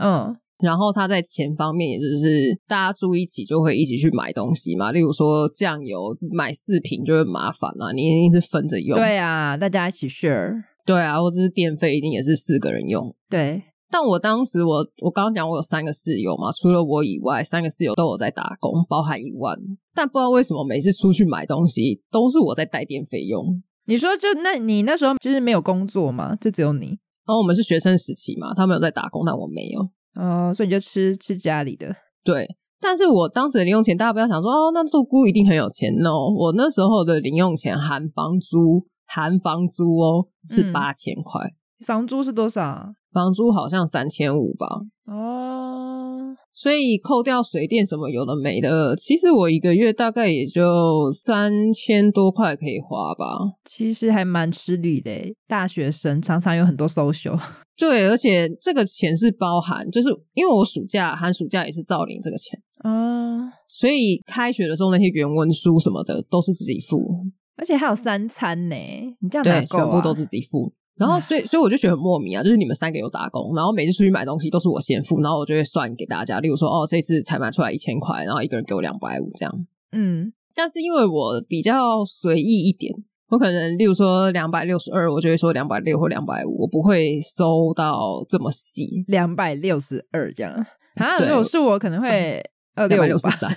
[0.00, 4.90] 嗯，然后他在钱方面，也就是大家住一起就会一起去买东西嘛。
[4.90, 8.98] 例如说酱油买四瓶就会麻烦嘛，你一定是分着用。
[8.98, 10.64] 对啊，大家一起 share。
[10.84, 13.14] 对啊，或者是电费一定也是四个人用。
[13.28, 13.62] 对。
[13.90, 19.58] 但我当时我我刚刚讲我有三个室友嘛，除了我以外，三个室友都有在打工，包含一万。
[19.94, 23.62] 但不知道为什么每次出去买东西都是我在带电费用。
[23.86, 26.36] 你说就那你那时候就是没有工作嘛？
[26.36, 26.86] 就只有你？
[27.26, 29.80] 然后我们是学生时期嘛，他们有在打工，但我没有。
[30.14, 31.92] 哦，所以你就吃吃家里的。
[32.22, 32.46] 对，
[32.80, 36.32] 但是我当时的零用钱，大家不要想说哦，那杜姑一定很有钱哦。
[36.36, 41.40] 我那时候的零用钱含房租，含房租哦是八千块。
[41.44, 41.59] 嗯。
[41.86, 42.92] 房租是多少？
[43.12, 44.66] 房租好像三千五吧。
[45.06, 53.26] 哦，所以扣掉水电什么有的没的，其实我一个月大概也就三千多块可以花吧。
[53.64, 55.10] 其实还蛮吃力的，
[55.48, 57.36] 大学生常常有很多 social。
[57.76, 67.24] 对，而且这个钱是包含，就是因为我暑假寒暑假也是照领这个钱啊，所以开学的时候那些原文书什么的都是自己付，
[67.56, 68.76] 而且还有三餐呢。
[69.20, 69.84] 你这样哪够啊？
[69.84, 70.72] 对，全部都自己付。
[71.00, 79.66] 然后，所以，所以我就觉得很莫名啊，就是你们三个有打工，然后每次出去买东西都是我先付，然后我就会算给大家，例如说，哦，这次才买出来一千块，然后一个人给我两百五这样。
[79.92, 82.94] 嗯，但是因为我比较随意一点，
[83.30, 90.52] 我可能例如说两百六十二，我就会说两百六或两百五，我不会收到这么细，两百六十二这样。
[90.96, 93.50] 啊，如果是我可能会二六十三，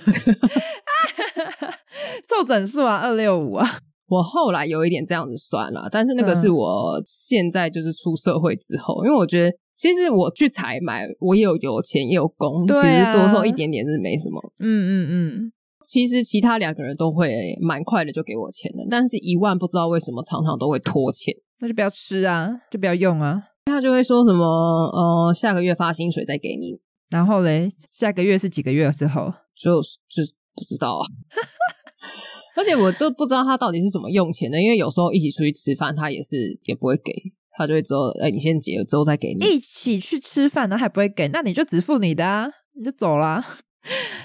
[2.26, 3.78] 凑整数啊，二六五啊。
[4.06, 14.40] 我后来有一点这样子算了，但是那个是我现在就是出社会之后，嗯、因为我觉得其实我去采买，我也有油钱也有工，啊、其实多收一点点是没什么。
[14.58, 15.52] 嗯嗯嗯。
[15.86, 23.42] 其实其他两个人都会蛮快的就给我钱的，但是一万不知道为什么常常都会拖钱，那就不要吃啊，就不要用啊。
[23.66, 26.78] 他就会说什么呃，下个月发薪水再给你，
[27.10, 29.32] 然后嘞，下个月是几个月之后？
[29.54, 30.22] 就就
[30.54, 31.04] 不知道啊。
[32.56, 37.12] 而且我就不知道他到底是怎么用钱的，因为有时候一起出去吃饭，他也是也不会给，
[37.56, 43.44] 他就会说：“哎、欸，你先结了之后再给你。”一起去吃饭，然后还不会给，那你就只付你的啊，你就走啦。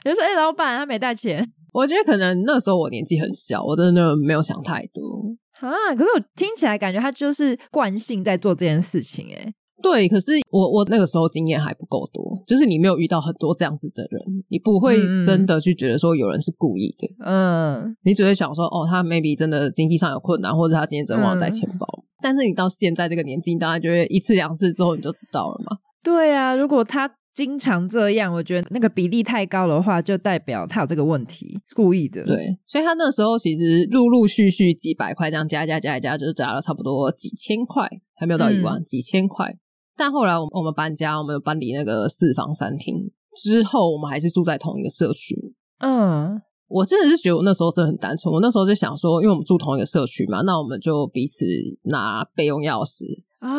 [0.04, 5.96] 你 就说：“哎、欸，老板，他没带钱。”我觉得可能那时候我年纪很小，我真的没有想太多啊。
[5.96, 9.54] 可是我听起来感觉他就是惯性在做这件事情、欸，哎。
[9.82, 21.88] 对，可是我我那个时候经验还不够多，就是你没有遇到很多这样子的人，你不会真的去觉得说有人是故意的，嗯，你只会想说哦，他 maybe 真的经济上有困难，或者他今天真的忘了带钱包。
[21.88, 25.78] 嗯、但是你到现在这个年纪，当然就会一次两次之后你就知道了嘛。
[26.04, 32.22] 对啊，如果他经常这样，我觉得那个比例太高的话，就代表他有这个问题，故意的。
[32.26, 39.56] 对，所以他那时候其实陆陆续续几百块这样加加加一加，就是加了差不多几千块，还没有到一万，嗯、几千块。
[40.00, 42.96] 但后来我们我们搬家，我们搬离那个四房三厅
[43.36, 45.36] 之后，我们还是住在同一个社区。
[45.80, 48.34] 嗯，我真的是觉得我那时候真的很单纯。
[48.34, 51.46] 我那时候就想说，因为我们住同一个社区嘛，那我们就彼此
[51.84, 53.04] 拿备用钥匙
[53.40, 53.50] 啊？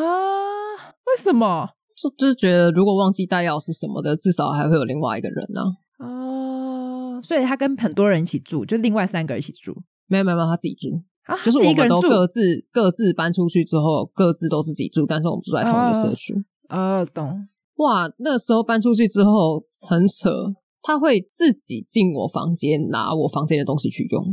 [1.04, 1.68] 为什么？
[1.94, 5.60] 就就是觉得如果忘记带钥匙什么的，至少还会有另外一个人呢。
[5.98, 9.76] 哦，所以他跟很多人一起住，就另外三个人一起住？
[10.06, 11.02] 没有没有没有，他自己住。
[11.30, 16.34] 啊、就是我们都各自各自搬出去之后，各自都自己住，但是我们住在同一个社区。
[16.68, 17.48] 啊，懂。
[17.76, 20.30] 哇，那时候搬出去之后很扯，
[20.82, 24.24] 他会自己进我房间拿我房间的东西去用，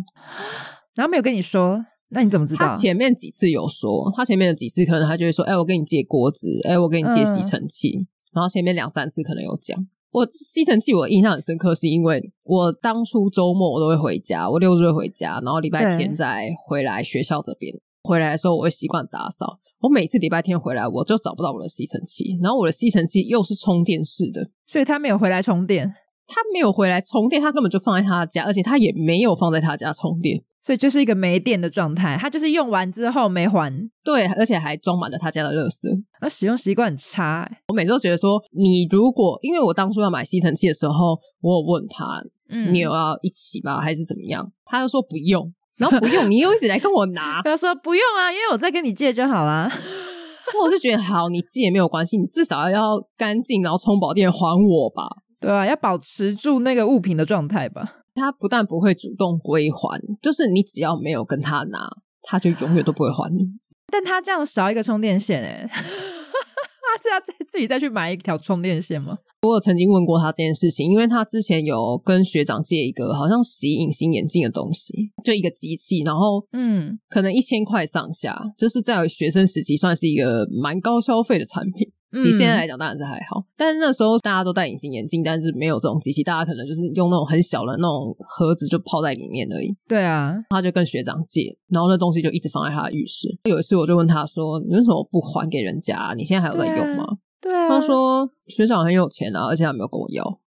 [0.96, 1.78] 然后没有跟你说，
[2.10, 2.68] 那你怎么知道？
[2.68, 9.78] 他前面几次有说，他前面有几次可能他就会说，哎、欸，我跟你借锅子，哎、欸，我跟你借吸尘器，嗯、然后前面两三次可能有讲。
[10.12, 17.74] 我吸尘器，我印象很深刻，是因为我当初周末我都会回家，我六日会回家，然后礼拜天再回来学校这边。
[18.04, 19.60] 回来的时候，我会习惯打扫。
[19.80, 25.94] 我每次礼拜天回来，我就找不到我的吸尘器，然后我的吸尘器又是充电式的，所以它没有回来充电。
[26.28, 32.18] 他没有回来充电，他根本就放在他家，而且他也没有放在他家充电，所以就是一个没电的状态。
[32.20, 33.72] 他就是用完之后没还，
[34.04, 35.88] 对，而且还装满了他家的垃圾。
[36.20, 37.58] 而使用习惯很差欸。
[37.70, 42.06] 我每次都觉得说，你如果因为我当初要买吸尘器的时候，我有问他，
[42.50, 43.80] 嗯，你有要一起吗？
[43.80, 44.52] 还是怎么样？
[44.66, 47.42] 他就说不用，然后不用，你又一直来跟我拿。
[47.46, 49.72] 他说不用啊，因为我再跟你借就好啦。
[50.54, 55.04] 那我是觉得好，你借也没有关系，你至少要干净，然后充饱电还我吧。
[55.40, 58.04] 对啊，要保持住那个物品的状态吧。
[58.16, 61.88] 他不但不会主动归还，就是你只要没有跟他拿，
[62.24, 63.46] 他就永远都不会还你。
[63.92, 69.20] 但他这样少一个充电线，哎， 他是要再自己再去买一条充电线吗？
[69.44, 74.92] 我有曾经问过他这件事情，因为他之前有跟学长借一个好像洗隐形眼镜的东西，
[75.24, 81.88] 就一个机器，然后嗯，可能一千块上下，就是在学生时期算是一个蛮高消费的产品。
[82.12, 89.76] 比现在来讲当然是还好，但是那时候大家都戴隐形眼镜，但是没有这种机器，大家可能就是用那种很小的那种盒子就泡在里面而已。
[89.88, 93.28] 对啊，他就跟学长借，然后那东西就一直放在他的浴室。
[93.44, 96.14] 有一次我就问他说：“你为什么不还给人家？
[96.16, 97.06] 你现在还有在用吗？”
[97.42, 100.24] 对啊，他说：“学长很有钱啊，而且他没有跟我要。”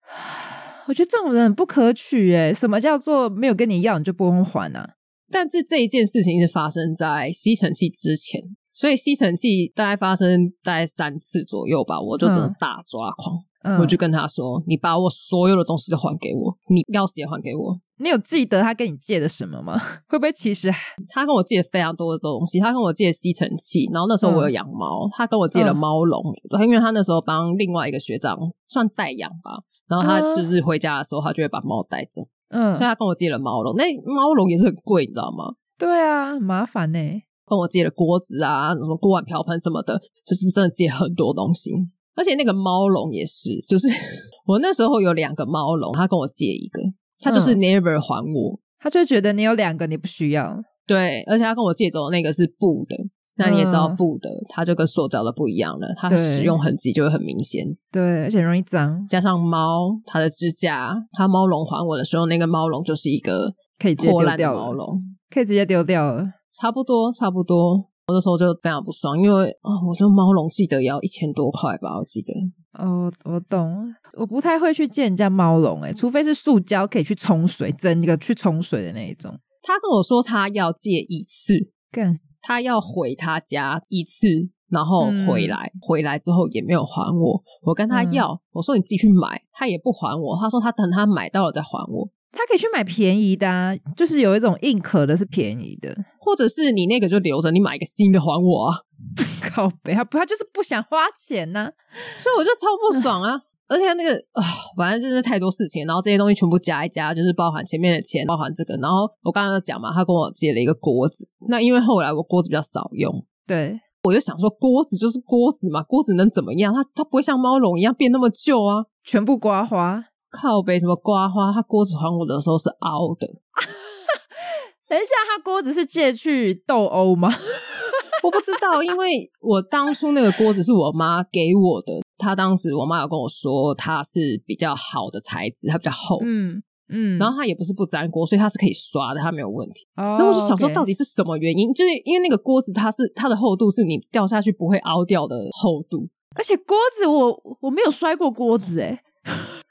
[0.87, 4.89] 我觉得这种人很不可取诶，什么叫做没有跟你要你就不用还啊？
[5.31, 8.41] 但是这一件事情是发生在吸尘器之前。
[8.79, 19.77] 所以吸尘器大概发生大概三次左右吧，我就真的大抓狂，嗯、我就跟他说：“你把我所有的东西都还给我，你钥匙也还给我。”你有记得他跟你借的什么吗？
[20.07, 20.71] 会不会其实
[21.09, 22.57] 他跟我借非常多的东西？
[22.61, 26.23] 他跟我借吸尘器，然后那时候我有养猫，嗯、他跟我借了猫笼，
[26.57, 28.37] 嗯、因为他那时候帮另外一个学长
[28.69, 35.55] 算代养吧，然后他就是回家的时候，他就会把猫带走，嗯，所以他跟我借了猫笼，那猫笼也是很贵，你知道吗？
[35.77, 37.23] 对啊，很麻烦呢、欸。
[37.49, 41.71] 跟我借了锅子啊，什么锅碗瓢盆什么的，就是真的借很多东西。
[42.15, 43.87] 而且那个猫笼也是，就是
[44.45, 46.81] 我那时候有两个猫笼，他跟我借一个，
[47.19, 50.53] 他就是 never 还我，嗯、他就觉得你有两个你不需要。
[50.85, 52.97] 对，而且他跟我借走的那个是布的，
[53.37, 57.65] 那你也知道布的，它就跟塑胶的不一样了，它使用痕迹就会很明显。
[57.91, 59.05] 对，而且容易脏。
[59.07, 66.25] 加上猫，它的指甲，它猫笼还我的时候，那个猫笼就是一个可以直接丢掉的猫笼，可以直接丢掉了。
[66.59, 67.77] 差不多，差不多。
[68.07, 72.33] 我那时候就非常不爽，因为啊、哦，我这猫笼记得也要一千多块吧，我记得。
[72.73, 73.93] 哦，我懂。
[74.17, 79.31] 我不太会去借人家猫笼，诶，除非是塑胶可以去冲水，整个去冲水的那一种。
[79.61, 81.53] 他跟我说他要借一次，
[81.91, 84.27] 干他要回他家一次，
[84.69, 87.43] 然后回来，嗯、回来之后也没有还我。
[87.61, 90.35] 我跟他要，嗯、我说你自己去买，他也不还我。
[90.41, 92.09] 他说他等他买到了再还我。
[92.31, 98.77] 他可以去买便宜的啊，就是有一种硬壳的是便宜的，或者是你那个就留着，你买一个新的还我啊。
[99.51, 101.71] 靠北，他不，他就是不想花钱呢、啊，
[102.19, 103.39] 所以我就超不爽啊！
[103.69, 104.43] 而且那个啊，
[104.75, 108.75] 反正真是太多事情，然后这些东西全部加一加，就是包含前面的钱，包含这个。
[108.77, 116.73] 然后我刚刚讲嘛，他跟我借了一个锅子，那因为后来我锅子比较少用，对，我就想说锅子就是锅子嘛，锅子能怎么样？
[116.73, 121.51] 它它不会像猫笼一样变那么旧啊，全部刮花，靠北什么刮花？
[121.51, 123.27] 他锅子还我的时候是凹的。
[124.87, 127.29] 等一下，他锅子是借去斗殴吗？
[128.23, 132.01] 我不知道，因为我当初那个锅子是我妈给我的。
[132.17, 139.87] 她当时我妈有跟我说，它是比较好的材质，它比较厚，嗯嗯，然后它也不是不粘锅，所以它是可以刷的，它没有问题。
[139.95, 141.71] 然后我就想说，到底是什么原因？
[141.73, 148.99] 就是因为那个锅子它是它的厚度是你掉下去不会凹掉的厚度，而且锅子我我没有摔过锅子诶，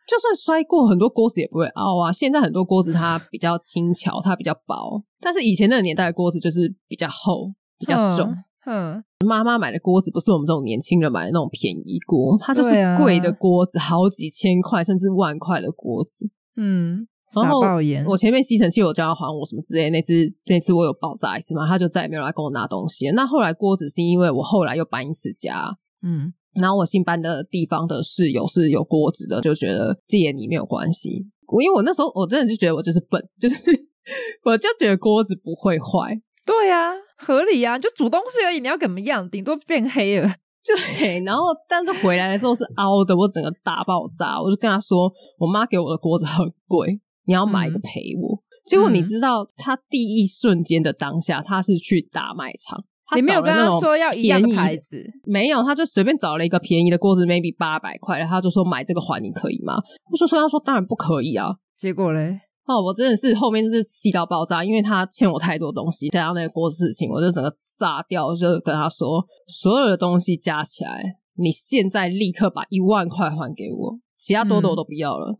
[0.08, 2.10] 就算摔过很多锅子也不会凹啊。
[2.10, 7.52] 现在很多锅子它比较轻巧，它比较薄，但是以前那个年代的锅子就是比较厚。
[7.80, 8.34] 比较重，
[8.66, 17.06] 嗯，妈妈买的锅子不是我们这种年轻人买的那种便宜锅，它就是贵的锅子，好几千块甚至万块的锅子，嗯。
[17.32, 17.60] 然后
[18.08, 20.12] 我前面吸尘器我叫他还我什么之类，那次
[20.46, 23.08] 那次我有爆炸一次嘛，他就再也没有来跟我拿东西。
[23.10, 31.26] 那后来锅子是因为我后来又搬一次家，嗯，然后我新搬的地方的室友是有锅子的，就觉得借你没有关系。
[31.46, 33.56] 我因为我那时候我真的就觉得我就是笨，就是
[34.44, 36.94] 我就觉得锅子不会坏，对呀、啊。
[37.20, 39.28] 合理呀、啊，就煮东西而已，你要怎么样？
[39.28, 40.32] 顶多变黑了。
[40.64, 44.40] 对，然后但是回来的时候是凹的，我整个大爆炸。
[44.40, 48.36] 我就跟他说，我妈给我的锅子很贵，你要买一个赔我。
[48.36, 52.84] 嗯、结果你知道，他第一瞬间的当下，他是去大卖场，
[53.16, 59.74] 你没有跟他说要一样的牌子，没有，他就随便找了一个便宜的锅子，maybe 八百块，他就说买这个还你可以吗？
[60.10, 61.56] 我就说他说当然不可以啊。
[61.78, 62.40] 结果嘞？
[62.66, 71.00] 哦，我真的是后面就是气到爆炸，因为他欠我太多东西，加上那个锅子事情，我就整个炸掉，就跟他说，所有的东西加起来，
[71.36, 75.34] 你现在立刻把一万块还给我，其他多的我都不要了，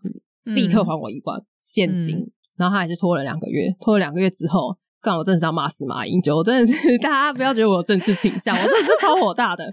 [0.47, 2.17] 嗯、立刻还我一万现金。
[2.17, 4.79] 嗯、然后他还是拖了两个月，拖了两个月之后。
[5.01, 6.37] 干，我真的是要骂死马英九！
[6.37, 9.65] 我真的是， 大家不要觉得我有政治倾向，我真的是超火大的。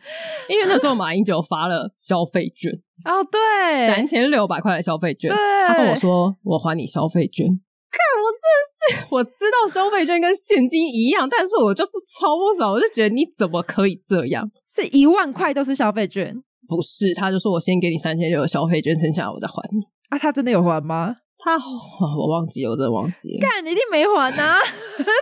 [0.48, 2.72] 因为那时候马英九发了消费券
[3.06, 7.48] 哦，对，三千六百块的消费券，对他跟我说我还你消费券。
[7.92, 14.50] 看，我真的是，我知道消费券跟现金一样，但是我就是超不爽，我就觉得你怎么可以这样？
[14.76, 16.36] 是一万块都是消费券？
[16.68, 19.80] 不是，他就说我先给你三千六的消费券，剩下我再还你。
[20.10, 21.16] 啊，他真的有还吗？
[21.46, 21.62] 他、哦，
[22.18, 23.40] 我忘记了，我真的忘记了。
[23.40, 24.60] 干，你一定没还呐、 啊！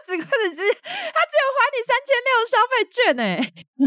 [0.07, 3.28] 只可能是他只有还你三千六的消费券呢。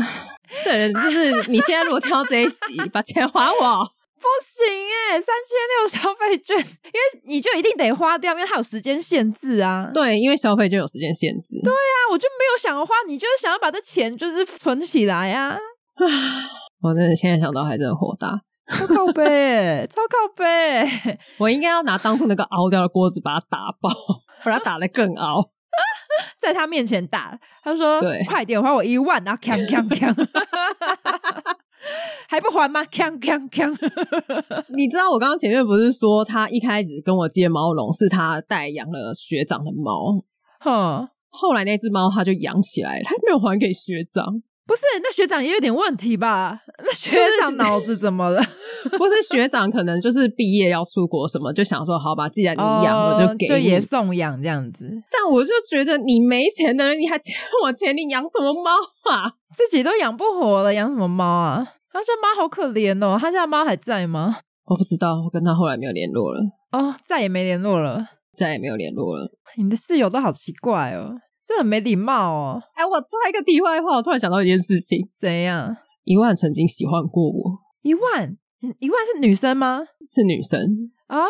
[0.62, 3.88] 这人就是你现在如果听到这一集，把钱还我。
[4.18, 4.66] 不行
[5.10, 9.90] 哎，三千六消费券，因为你就一定得花掉，因为它有时间限制啊。
[9.94, 11.60] 对，因为消费券有时间限制。
[11.64, 15.56] 对啊，我就没有想花，你就是想要把这钱就是存起来啊。
[16.82, 18.28] 我真的现在想到还真的火大。
[18.68, 21.18] 超靠背，超靠背！
[21.38, 23.90] 我应该要拿当初那个凹掉的锅子把它打爆，
[24.44, 25.50] 把它打得更凹，
[26.40, 27.38] 在他面前打。
[27.62, 30.14] 他说：“，快点还我一万！”然后锵锵 锵，
[32.28, 32.82] 还不还吗？
[32.84, 33.72] 锵锵锵！
[34.76, 40.24] 你知道我刚刚前面不是说他一开始跟我借猫笼是他代养了学长的猫，
[40.60, 44.42] 哼，后来那只猫他就养起来了，他没有还给学长。
[44.66, 46.60] 不是，那学长也有点问题吧？
[46.84, 48.42] 那学长脑子怎么了？
[48.98, 54.88] 不是学长，可能就是毕业要出国什么，就想说好吧，既然你养，哦、我就给你，就也送养这样子。
[55.10, 58.70] 但我就觉得你没钱的人，你还欠我钱，你养什么猫
[59.12, 59.32] 啊？
[59.56, 61.66] 自己都养不活了，养什么猫啊？
[61.92, 64.38] 他家猫好可怜哦，他家猫还在吗？
[64.66, 66.40] 我不知道，我跟他后来没有联络了。
[66.72, 68.04] 哦，再也没联络了，
[68.36, 69.30] 再也没有联络了。
[69.56, 71.14] 你的室友都好奇怪哦。
[71.46, 72.62] 这很没礼貌哦！
[72.74, 75.08] 哎，我插一个题外话，我突然想到一件事情。
[75.20, 75.76] 怎样？
[76.04, 77.58] 一万曾经喜欢过我。
[77.82, 78.36] 一万？
[78.80, 79.80] 一万是女生吗？
[80.10, 80.60] 是女生
[81.06, 81.24] 啊！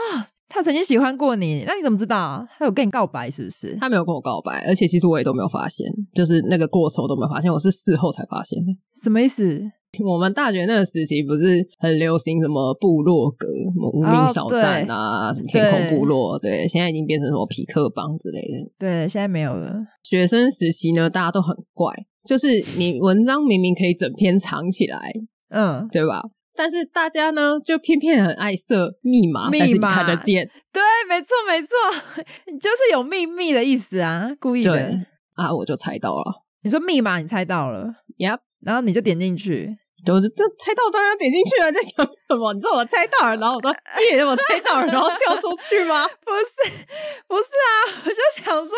[0.49, 2.47] 他曾经喜欢过你，那你怎么知道？
[2.57, 3.77] 他有跟你告白是不是？
[3.81, 8.73] 他没有跟我告白，而且其实我也都没有发现，就是那个过程我都没有发现，我是事后才发现的。
[9.03, 9.61] 什么意思？
[10.05, 18.71] 我们大学那个时期不是很流行什么部落格、什么无名小站啊，哦、什么天空部落，对，对，现在已经变成什么匹克邦之类的。
[18.79, 19.75] 对，现在没有了。
[20.03, 21.93] 学生时期呢，大家都很怪，
[22.27, 24.99] 就是你文章明明可以整篇藏起来，
[25.51, 26.23] 嗯，对吧？
[26.59, 30.49] 但是大家呢，就偏偏很爱设密码，密码看得见。
[30.73, 34.71] 对，没错，没错， 你就是有秘密的意思啊，故意的。
[34.71, 35.01] 对
[35.35, 36.45] 啊，我就猜到了。
[36.63, 37.87] 你说密码，你猜到了
[38.19, 39.77] ，Yep，然后你就点进去。
[40.15, 42.53] 我就猜到，当然要点进去了，在想什么？
[42.55, 43.71] 你说我猜到了，然后我说
[44.11, 46.07] 耶，我猜到了，然后跳出去吗？
[46.25, 46.71] 不是，
[47.27, 48.73] 不是啊， 我就想说，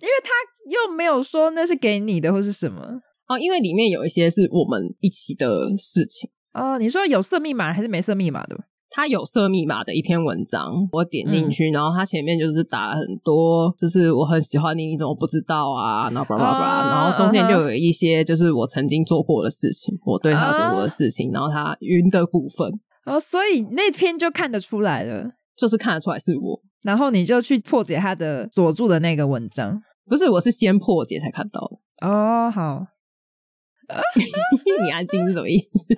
[0.00, 0.30] 因为他
[0.70, 2.82] 又没有说那是给你的或是什么
[3.28, 5.46] 哦，因为里面有一些是我们一起的
[5.76, 6.78] 事情哦。
[6.78, 8.56] 你说有设密码还是没设密码的？
[8.96, 16.08] 他有设密码的一篇文章，我点进去，嗯、然后他前面就是打了很多，就是我很喜欢你，你怎么不知道啊？
[16.08, 22.72] 然后叭叭叭，然后中间就有一些就是我曾经做过的事情，啊、我对他做过的事情，然后他晕的部分。
[23.04, 32.08] 哦，所以那篇就看得出来了，就是看得出来是我，然后你就去破解他的佐助的那个文章，不是，我是先破解才看到的。
[32.08, 32.86] 哦，好，
[34.84, 35.68] 你安静是什么意思？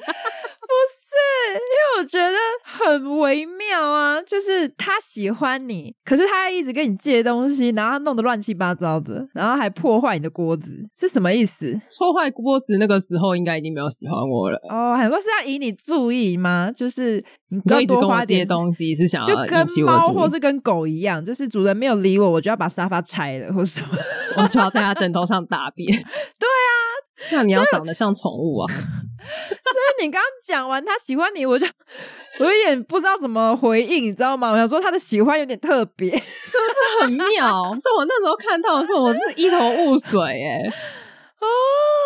[0.68, 11.72] 不是，因为我觉得很微妙啊，就是他喜欢你，可是他一直跟你借东西，然后弄得乱七八糟的，然后还破坏你的锅子，是什么意思？
[11.99, 16.70] 破坏锅子那个时候应该已经没有喜欢我了哦，很多是要引你注意吗？
[16.76, 23.89] 就是你就多花点东西是想要就跟猫或是跟狗一样，就是主人没有理我，我就要把沙发拆了，或什么，
[24.36, 25.91] 我就要在他枕头上大便。
[25.91, 27.07] 对啊。
[27.32, 28.66] 那你要长得像宠物啊！
[28.72, 31.66] 所以你刚刚讲完他喜欢你，我就
[32.38, 34.50] 我有点不知道怎么回应，你知道吗？
[34.50, 37.50] 我想说他的喜欢有点特别， 是不是很妙？
[37.78, 40.72] 所以我那时候看到的时候，我是一头雾水哎！
[41.40, 41.46] 哦，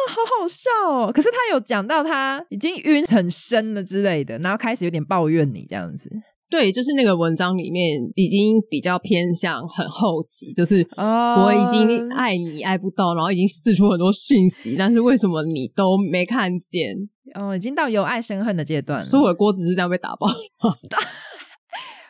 [0.08, 1.12] 好好笑哦！
[1.14, 6.10] 可是他有讲到他已经晕很深了之类的，然后开始有点抱怨你这样子。
[6.53, 16.94] 对，就是那个文章里面已经比较偏向很后期，就是我已经爱你爱不到，然后已经释出很多讯息，但是为什么你都没看见？
[17.34, 19.07] 哦，已经到由爱生恨的阶段了。
[19.07, 20.28] 所以我的锅子是这样被打爆。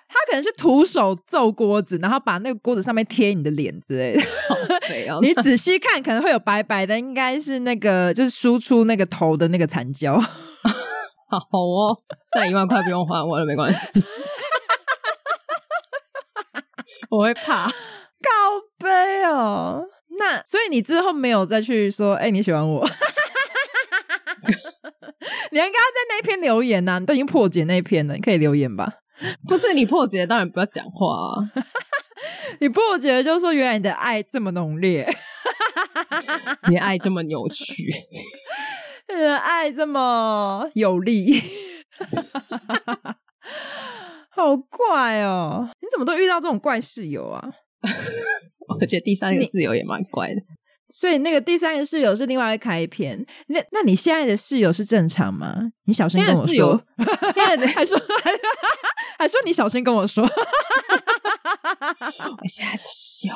[0.08, 4.22] 他可能是徒手揍锅子，然后把那个锅子上面贴你的脸之类的。
[5.22, 10.20] 你仔细看，可能会有白白的，应该是那个就是输出那个头的那个残胶。
[11.38, 11.96] 好哦，
[12.34, 14.02] 那一万块不用还我了，没关系。
[17.10, 18.28] 我会怕，告
[18.78, 19.84] 白哦。
[20.18, 22.86] 那所以你之后没有再去说，哎、欸，你喜欢我？
[25.50, 28.90] 你应该在那篇留言呐、啊，你都已经破解那篇了，你可以留言吧？
[29.46, 31.34] 不是你破解，当然不要讲话啊。
[32.60, 35.06] 你破解就是说，原来你的爱这么浓烈，
[36.68, 37.92] 你爱这么扭曲。
[39.36, 41.40] 爱这么有力，
[44.30, 45.68] 好怪哦！
[45.80, 47.50] 你怎么都遇到这种怪室友啊？
[48.68, 50.36] 我觉得第三个室友也蛮怪的。
[50.94, 53.26] 所以那个第三个室友是另外一个开篇。
[53.48, 55.56] 那那你现在的室友是正常吗？
[55.86, 56.80] 你小声跟我说。
[57.34, 58.30] 现在的 还说还
[59.18, 60.22] 还说你小声跟我说。
[60.24, 60.30] 我
[62.46, 63.34] 现在的室友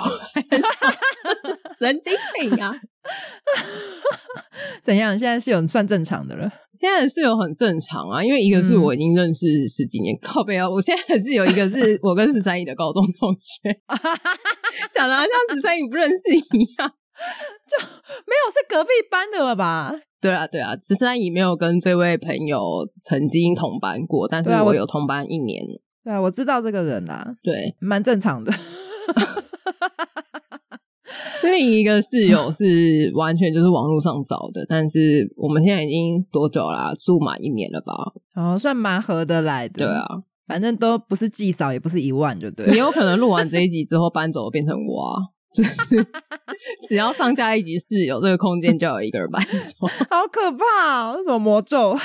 [1.79, 2.72] 神经病啊！
[4.82, 5.18] 怎样？
[5.18, 6.50] 现在是有算正常的了？
[6.78, 10.68] 现在是有很正常啊，因为一个是我已经认识十几年，嗯、靠背啊！
[10.68, 13.80] 我现在还是有一个是 我跟十三姨的高中同学，
[14.92, 16.38] 讲的好像十三姨不认识一
[16.78, 16.92] 样，
[17.66, 17.78] 就
[18.26, 19.92] 没有是隔壁班的了吧？
[20.20, 25.64] 对啊，对啊，十三姨没有跟这位朋友曾经同班过，但是我有同班一年。
[26.04, 28.52] 对啊，我知道这个人啦，对，蛮正常的。
[31.53, 36.94] 另一个室友是完全就是网络上找的，但是我们现在已经多久啦、啊？
[36.94, 37.92] 住满一年了吧？
[38.34, 39.86] 哦，算蛮合得来的。
[39.86, 40.07] 对啊，
[40.47, 42.66] 反正都不是季少，也不是一万，就对。
[42.66, 45.22] 也有可能录完这一集之后搬走变成我、啊，
[45.55, 46.07] 就是
[46.88, 51.16] 只要上架一集室友，这个空间就有一个人搬走， 好可怕、哦！
[51.24, 51.97] 什么魔咒？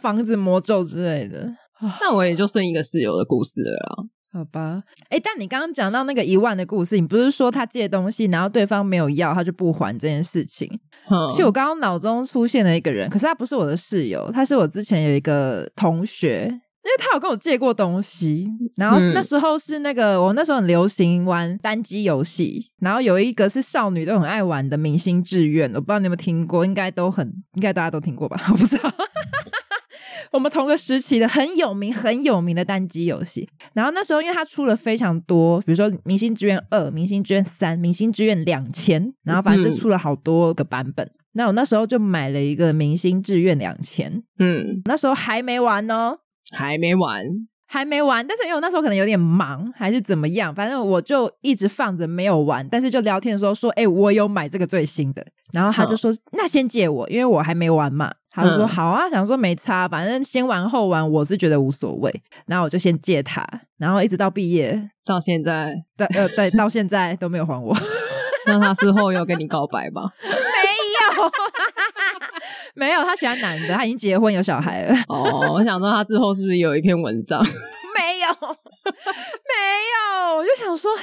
[0.00, 1.46] 房子魔咒之类的。
[2.00, 4.15] 那我也就剩一个室友的故事了啊。
[4.36, 10.68] 好吧，哎、欸，但你刚刚讲到那个一万的故事，你不是说他借东西，然后对方没有要，他就不还这件事情？
[11.08, 28.38] 嗯、其实我刚刚脑中出现了一个人，可是他不是我的室友，他是我之前有一个同学，因为他有跟我借过东西，然后那时候是那个、嗯、我那时候很流行玩单机游戏，然后有一个是少女都很爱玩的《明星志愿》，我不知道你有没有听过，应该都很，应该大家都听过吧？
[28.52, 28.92] 我不知道。
[30.32, 41.06] 我们同个时期的很有名、很有名的单机游戏，然后那时候因为它出了非常多，比如说《明星志愿二》《明星志愿三》《明星志愿两千》，然后反正就出了好多个版本。
[41.06, 46.18] 嗯、那我那时候就买了一个《明星志愿两千》，嗯，那时候还没完哦，
[46.52, 47.24] 还没完，
[47.66, 48.26] 还没完。
[48.26, 52.66] 但是因为我那时候可能有点忙，还是怎么样，反正我就一直放着没有玩。
[52.70, 62.22] 但是就聊天的时候说：“哎、欸，我有买这个最新的。”然后他就说：“那先借我，因为我还没玩嘛。”他就说：“嗯、好啊，想说没差，反正先玩后玩，我是觉得无所谓。
[62.46, 63.42] 然后我就先借他，
[63.78, 67.74] 然后一直到毕业到现在，对呃对，到现在都没有还我。
[68.46, 70.12] 那他事后有跟你告白吗？
[70.22, 71.32] 没有，
[72.76, 74.94] 没有，他喜欢男的，他已经结婚有小孩了。
[75.08, 77.42] 哦，我想说他之后是不是有一篇文章？
[77.96, 79.54] 没有，没
[80.28, 81.02] 有，我就想说，嘿，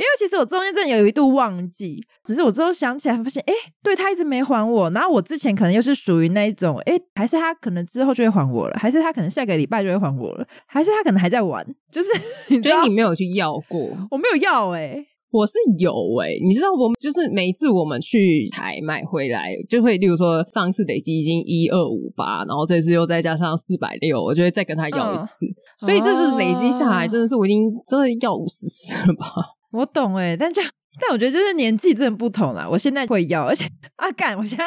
[0.00, 12.08] 因为其实我中间真的有一度忘记，只是我之后想起来发现，哎，对，他一直没还我，然后我之前可能又是属于那一种，哎，还是他可能之后就会还我了，还是他可能下个礼拜就会还我了，还是他可能还在玩，就是
[12.48, 13.80] 你觉得你没有去要过，
[14.10, 15.06] 我没有要哎、欸。
[15.32, 29.26] 我是有诶、欸，你知道我们就是每一次我们去台买回来，就会例如说上次累积已经一二五八，然后这次又再加上四百六，我就会再跟他要一次，嗯、所以这次累积下来真的是我已经真的要五十次了吧？
[29.72, 30.60] 我懂诶、欸，但就
[31.00, 32.68] 但我觉得就是年纪真的不同啦。
[32.68, 34.64] 我现在会要，而且阿干、啊，我现在，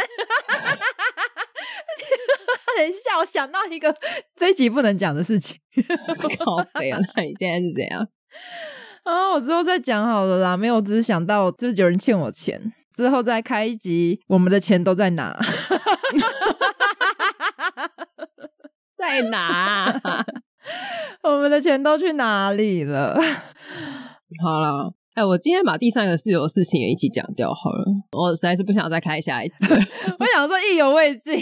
[2.77, 3.93] 等一下，我想到一个
[4.35, 5.59] 这一集不能讲的事情，
[6.39, 6.99] 靠北啊！
[7.15, 8.07] 那你现在是怎样？
[9.03, 10.55] 啊，我之后再讲好了啦。
[10.55, 15.37] 没有，我只是想到就是有人欠我钱，之后再开一集，我们的钱都在哪？
[18.95, 20.01] 在哪？
[21.23, 23.19] 我们的钱都去哪里了？
[24.41, 27.85] 好啦，哎、欸，我今天把第三个室友的事情也一起讲掉好了。
[28.17, 29.65] 我实在是不想再开下一集，
[30.19, 31.37] 我想说意犹未尽。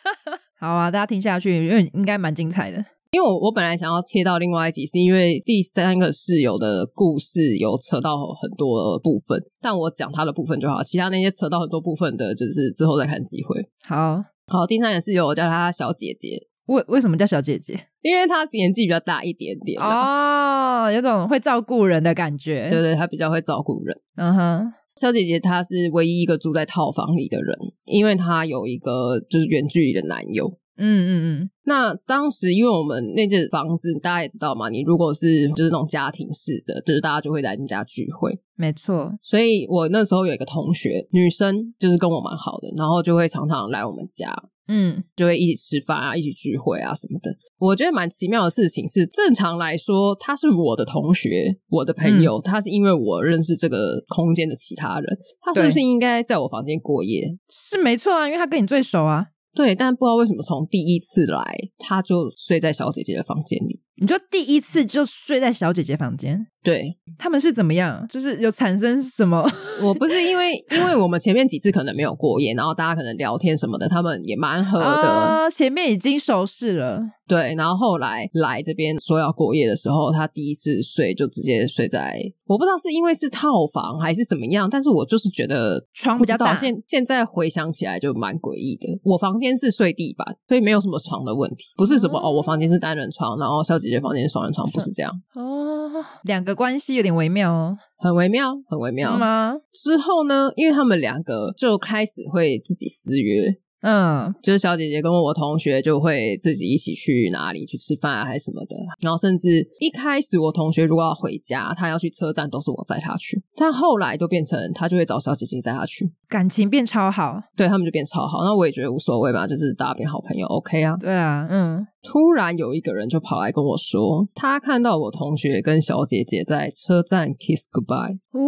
[0.58, 2.84] 好啊，大家听下去，因为应该蛮精彩的。
[3.12, 13.56] 因为我我本来想要切到另外一集，是因为第三个室友的故事有扯到很多部分，但我讲他的部分就好，其他那些扯到很多部分的，就是之后再看机会。
[13.86, 16.36] 好好，第三个室友我叫她小姐姐，
[16.66, 17.78] 为为什么叫小姐姐？
[18.02, 23.96] 因为她年纪比较大一点点哦，有种会照顾人的感觉，对对，她比较会照顾人。
[24.16, 30.58] 嗯哼，小姐姐她是唯一一个住在套房里的人，因为她有一个就是远距离的男友。
[30.78, 39.10] 嗯嗯嗯，那当时因为我们那间房子，大家也知道嘛，你如果是就是那种家庭式的，就是大家就会来你们家聚会，没错。
[39.22, 44.30] 所以我那时候有一个同学，女生就是跟我蛮好的，然后就会常常来我们家，
[44.68, 47.30] 嗯，就会一起吃饭啊，一起聚会啊什么的。
[47.58, 57.22] 我觉得蛮奇妙的事情是，正常来说，他是我的同学，我的朋友，嗯、他是因为我认识这个空间的其他人，他是不是应该在我房间过夜？
[57.48, 59.26] 是没错啊，因为他跟你最熟啊。
[59.54, 61.40] 对，但不知道为什么从第一次来，
[61.78, 63.80] 他就睡在小姐姐的房间里。
[63.98, 66.46] 你就第一次就睡在小姐姐房间？
[66.62, 66.82] 对，
[67.16, 68.04] 他们是怎么样？
[68.10, 69.48] 就是有产生什么？
[69.80, 75.08] 我不是因为，因为我们前面几次可能没有过夜，然后大家可能聊天什么的，他们也蛮合的。
[75.08, 77.00] 啊，前面已经熟识了。
[77.28, 86.54] 对，然后后来来这边说要过夜的时候，他第一次睡就直接睡在，我不知道是因为是套房还是怎么样，但是我就是觉得床比较大。
[86.54, 88.88] 现现在回想起来就蛮诡异的。
[89.04, 95.12] 我房间是睡地板，所以没有什么床的问题，不是什么、嗯、哦，我房间是单人床，然后小姐姐房间是双人床，不是这样。
[95.34, 99.54] 哦，两个关系有点微妙哦，很微妙，很微妙吗？
[99.72, 103.56] 之后呢，因为他们两个就开始会自己私约。
[103.86, 108.74] 嗯，就是小姐姐跟我同学就会自己一起去哪里去吃饭啊，还是什么的。
[109.00, 113.40] 然后甚至一开始我同学如果要回家，他要去车站，都是我载他去。
[113.54, 117.40] 但后来就变成他就会找小姐姐载他去，感情变超好。
[117.56, 118.42] 对，他们就变超好。
[118.42, 120.96] 那我也觉得无所谓嘛，就是大家变好朋友，OK 啊。
[120.98, 121.86] 对啊，嗯。
[122.02, 128.18] 突然有一个人就跑来跟我说，他看到我同学跟小姐姐在车站 kiss goodbye。
[128.32, 128.42] 哇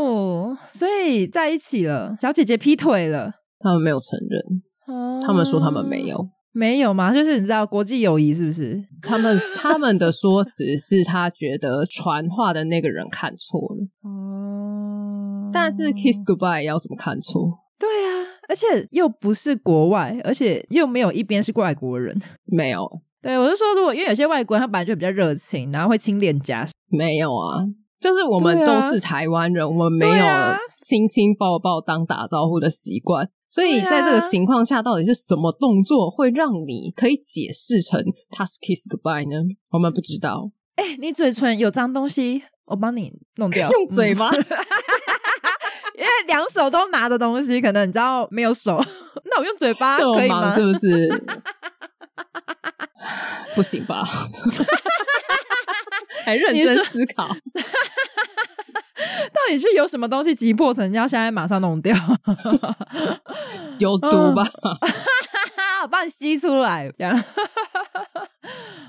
[0.00, 3.41] 哦，所以在一起了，小姐姐劈腿了。
[3.62, 7.14] 他们没有承认，哦、他们说他们没有，没有吗？
[7.14, 8.82] 就是你知道国际友谊是不是？
[9.02, 17.58] 他们 他们的说辞是他觉得传话的那个人看错了，哦，但是 kiss goodbye 要怎么看错？
[17.78, 22.88] 对啊，而且又不是国外，而且又没有一边是外国人， 没有。
[23.20, 27.64] 对，我是说，如果因为有些外国人他本来就比较热情，然后会亲脸颊，没有啊。
[28.00, 30.26] 就是我们都是台湾人，啊、我们没有
[30.76, 39.36] 亲亲抱抱当打招呼的习惯，所以在这个情况下，到底是什么动作会让你可以解释成他是 kiss goodbye 呢？
[39.70, 40.50] 我们不知道。
[40.76, 43.70] 哎、欸，你嘴唇有脏东西，我帮你弄掉。
[43.70, 44.30] 用嘴吗？
[45.94, 48.82] 因为两手都拿着东西，可能你知道没有手，
[49.30, 50.54] 那我用嘴巴 可以吗？
[50.56, 51.22] 是不是？
[53.54, 54.02] 不行吧？
[56.24, 57.28] 还认真思考，
[59.32, 61.96] 到底是有什么东西急迫成要现在马上弄掉？
[63.78, 64.44] 有毒吧？
[65.82, 66.90] 我帮你吸出来。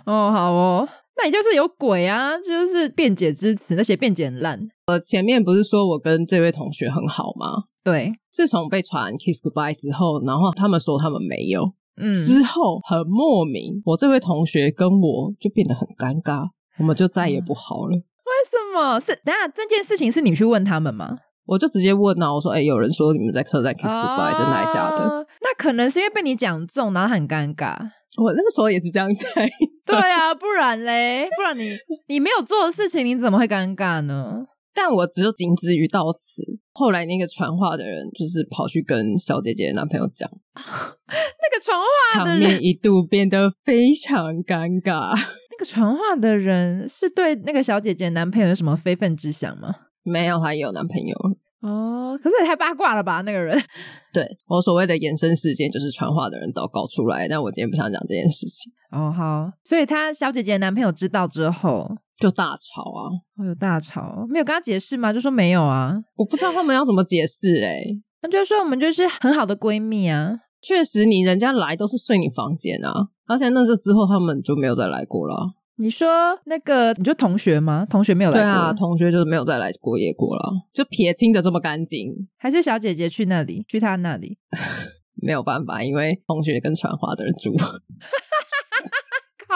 [0.06, 0.88] 哦，好哦，
[1.18, 2.38] 那你就是有鬼啊！
[2.38, 4.60] 就是辩解之词，那些辩解很烂。
[4.88, 7.64] 我前面不是说我跟这位同学很好吗？
[7.84, 16.50] 对，自从被传 kiss goodbye 之后，然后他们说他们没有，嗯，之后很莫名，我这位同学跟我就变得很尴尬。
[16.80, 17.96] 我们就再也不好了。
[17.96, 18.04] 为
[18.50, 19.00] 什么？
[19.00, 21.18] 是等下这件事情是你去问他们吗？
[21.46, 27.76] 我就直接问啊，我说：“哎、欸，有人说你们在客栈 kiss goodbye，真的还假的？”那可能是因为被你讲中，然后很尴尬。
[28.16, 29.50] 我那个时候也是这样猜。
[29.86, 31.76] 对啊，不然嘞，不然你
[32.08, 34.46] 你没有做的事情，你怎么会尴尬呢？
[34.76, 36.42] 但我只有仅止于到此。
[36.72, 45.14] 后来那个传话的人就是跑去跟小姐姐的男朋友讲， 那个传话的人场面一度变得非常尴尬。
[45.54, 49.70] 那个传话的人是对那个小姐姐男朋友有什么非分之想吗？
[50.04, 51.16] 没有，他也有男朋友
[51.62, 52.18] 哦。
[52.22, 53.22] 可是也太八卦了吧？
[53.22, 53.58] 那个人，
[54.14, 58.72] 对，我所谓的延伸事件就是传话的人都搞出来，但我今天不想讲这件事情。
[58.92, 61.88] 哦，好，所以她小姐姐男朋友知道之后。
[62.20, 63.10] 就大吵啊！
[63.38, 65.12] 哦、有大吵，没有跟他解释吗？
[65.12, 68.02] 就说没有啊，我不知道他们要怎么解释哎、欸。
[68.22, 70.32] 那就说我们就是很好的闺蜜啊。
[70.64, 75.36] 确实，你人家来都是睡你房间啊，而且那次之后他们就没有再来过了。
[75.76, 76.08] 你说
[76.46, 77.86] 那个，你就同学吗？
[77.90, 80.44] 同学没有来过，对啊，同学就是没有再来过夜过了，
[80.74, 82.14] 就撇清的这么干净。
[82.38, 84.38] 还是小姐姐去那里，去她那里，
[85.22, 87.58] 没有办法，因为同学跟传话的人住。
[87.58, 87.74] 好，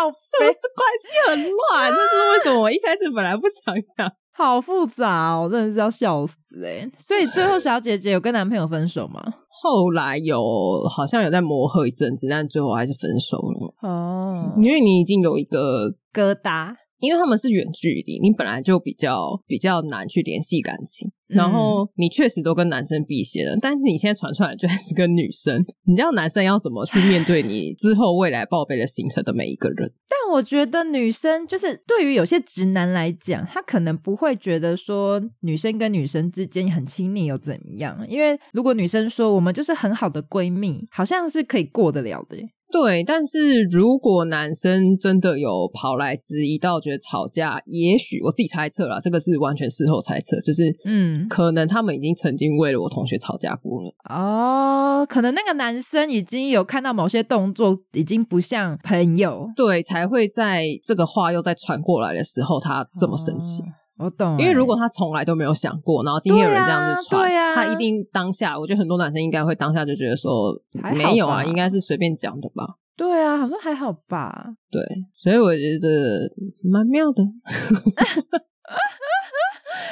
[0.10, 1.90] 是不是关系很乱？
[1.92, 2.02] 这是
[2.32, 2.60] 为什么？
[2.62, 6.88] 我一开始本来不想讲，好复杂哦，真的是要笑死哎！
[6.98, 9.24] 所以最后小姐姐有跟男朋友分手吗？
[9.62, 13.74] 后来有，好像有在磨合一阵子，但最后还是分手了。
[13.82, 16.76] 哦，因为你已经有一个疙瘩。
[17.00, 29.92] 因为他们是远距离，你本来就比较比较难去联系感情，然后你确实都跟男生避嫌了，但是你现在传出来居然是跟女生，你知道男生要怎么去面对你之后未来报备的行程的每一个人？
[30.10, 42.38] 但我觉得女生就是对于有些直男来讲，他可能不会觉得说女生跟女生之间很亲密又怎么样，因为如果女生说我们就是很好的闺蜜，好像是可以过得了的。
[42.72, 53.94] 对，但是如果男生真的有跑来质疑到觉得吵架，也许我自己猜测啦，这个是完全事后猜测，就是嗯，可能他们已经曾经为了我同学吵架过了。
[54.10, 63.64] 哦，可能那个男生已经有看到某些动作已经不像朋友，对，才会在这个话又再传过来的时候，他这么生气。
[63.64, 70.54] 哦我懂，因为如果他从来都没有想过，然后今天有人这样子传，对啊，他一定当下，我觉得很多男生应该会当下就觉得说，
[70.94, 72.76] 没有啊，应该是随便讲的吧？
[72.96, 74.46] 对啊，好像还好吧？
[74.72, 74.82] 对，
[75.14, 76.30] 所以我觉得
[76.64, 77.24] 蛮妙的。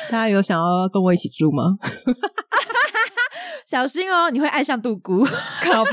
[0.10, 1.64] 大家有想要跟我一起住吗？
[3.66, 5.24] 小心哦，你会爱上杜姑。
[5.62, 5.92] 靠北，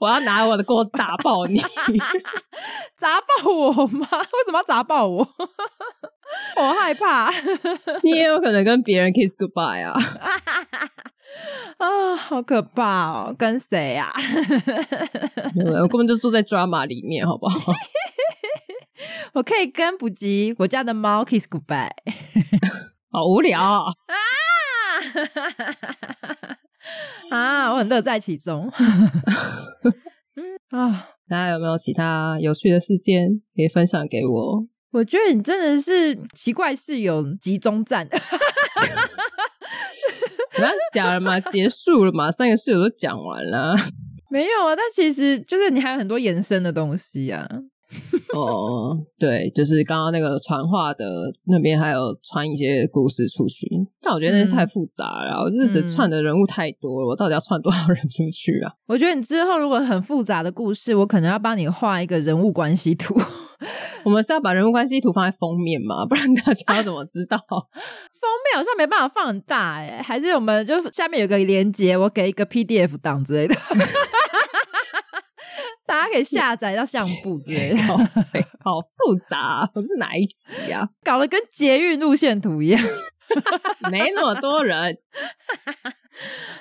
[0.00, 1.60] 我要拿我的锅子打爆你，
[2.98, 4.06] 砸爆我吗？
[4.10, 5.28] 为什么要砸爆我？
[6.56, 7.30] 我害怕。
[8.02, 9.92] 你也有可能跟别人 kiss goodbye 啊！
[11.78, 13.34] 啊，好可怕哦！
[13.38, 14.12] 跟谁啊？
[15.82, 17.72] 我根本就住在 drama 里面，好不好？
[19.34, 21.90] 我可以跟补吉我家的猫 kiss goodbye。
[23.10, 23.92] 好无聊啊！
[27.30, 28.68] 啊，我很乐在其中。
[30.34, 34.66] 嗯啊，大家有没有其他有趣的事件可以分享给我？
[34.92, 38.06] 我觉得你真的是奇怪室友集中站。
[40.54, 43.74] 刚讲了嘛，结束了嘛，三个室友都讲完了。
[44.30, 47.46] 没有啊，但其实就是你还有很多延伸的东西啊。
[48.34, 51.04] 哦，对，就是刚刚那个传话的
[51.46, 53.68] 那边还有传一些故事出去，
[54.00, 58.72] 但我觉得那太复杂了，嗯、我就是只串的人物太多了，嗯、我到底要串多少人出去啊？
[58.86, 63.14] 我觉得你之后如果很复杂的故事，我可能要帮你画一个人物关系图。
[64.04, 66.04] 我们是要把人物关系图放在封面吗？
[66.10, 67.38] 不然大家要怎么知道？
[67.38, 73.54] 封面好像没办法放很大哎、欸，还是我们就下面有个连接，我给一个 PDF 档之类的。
[75.92, 77.76] 大家可以下载到相簿之类的，
[78.64, 80.88] 好，复杂，我是哪一集啊？
[81.04, 82.82] 搞得跟捷运路线图一样，
[83.90, 84.96] 没那么多人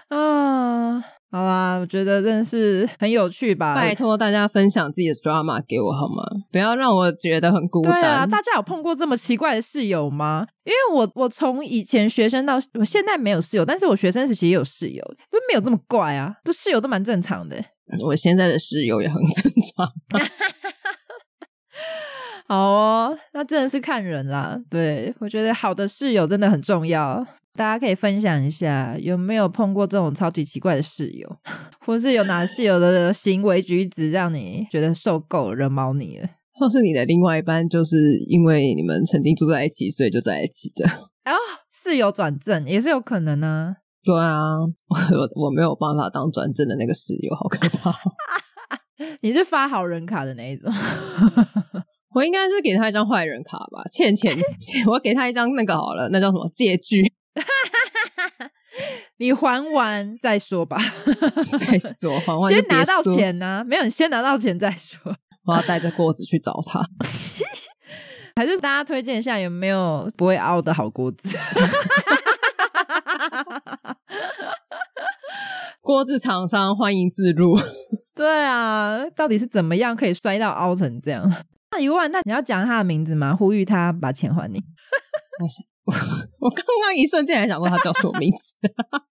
[0.10, 1.02] 啊。
[1.32, 3.74] 好啦，我觉得真的是很有趣吧。
[3.74, 6.22] 拜托大家分享自己的 drama 给我好吗？
[6.52, 7.94] 不要让我觉得很孤单。
[7.94, 10.46] 对啊，大家有碰过这么奇怪的室友吗？
[10.66, 15.02] 因为我我从以前学生到我现在没有室友，但是我学生时期也有室友，
[15.32, 16.36] 就没有这么怪啊。
[16.44, 17.64] 这室友都蛮正常的。
[18.04, 20.22] 我现在的室友也很正常。
[22.48, 24.60] 好哦，那真的是看人啦。
[24.70, 27.26] 对，我觉得好的室友真的很重要。
[27.54, 31.38] 大家可以分享一下，有没有碰过这种超级奇怪的室友，
[31.86, 37.96] 或是有哪室友的行为举止让你觉得受够了、惹毛你了，或是你的另外一半就是
[38.28, 40.88] 因为你们曾经住在一起，所以就在一起的
[41.24, 41.34] 啊？
[41.70, 43.78] 室友转正也是有可能啊。
[44.04, 44.58] 对啊，
[44.90, 47.94] 我我没有办法当转正的那个室友，好可怕。
[49.22, 50.72] 你是发好人卡的那一种？
[52.14, 54.38] 我应该是给他一张坏人卡吧，欠钱，
[54.88, 57.04] 我给他一张那个好了，那叫什么借据？
[59.18, 60.78] 你还完再说吧，
[61.60, 63.64] 再说还完先拿到钱呢、啊？
[63.64, 65.16] 没有，你先拿到钱再说。
[65.46, 66.82] 我要带着锅子去找他，
[68.36, 71.38] 还是大家推荐一下有没有不会凹的好锅子？
[75.92, 77.54] 锅子厂商欢迎自入。
[78.16, 81.22] 对啊，到底是怎么样可以摔到凹成这样？
[81.72, 83.36] 那一万，那你要讲他的名字吗？
[83.36, 84.58] 呼吁他把钱还你。
[85.84, 85.94] 我
[86.40, 88.56] 我刚刚一瞬间还想说他叫什么名字。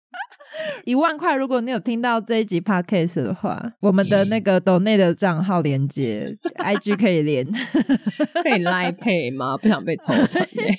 [0.86, 9.57] 一万块，如果你有听到这一集 podcast 的话，我们的那个抖内的账号连接，IG 可以连，可以 Line Pay 吗？
[9.57, 10.78] 不想被抽成耶。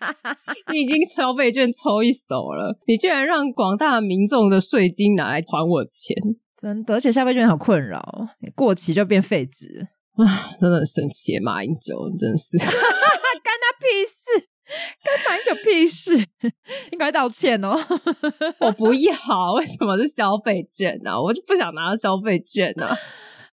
[0.72, 6.16] 你已经消费券抽一手了，你居然让广大民众的税金拿来还我钱，
[6.60, 8.02] 真的，而且消费券好困扰，
[8.54, 14.48] 过期就变废纸，啊，真的很神奇，马英九真的是， 干他屁事。
[15.02, 16.14] 跟马英九屁事，
[16.92, 17.74] 应该道歉哦。
[18.60, 19.14] 我不要，
[19.56, 21.16] 为什么是消费券呢、啊？
[21.24, 22.96] 我就不想拿到消费券呢、啊。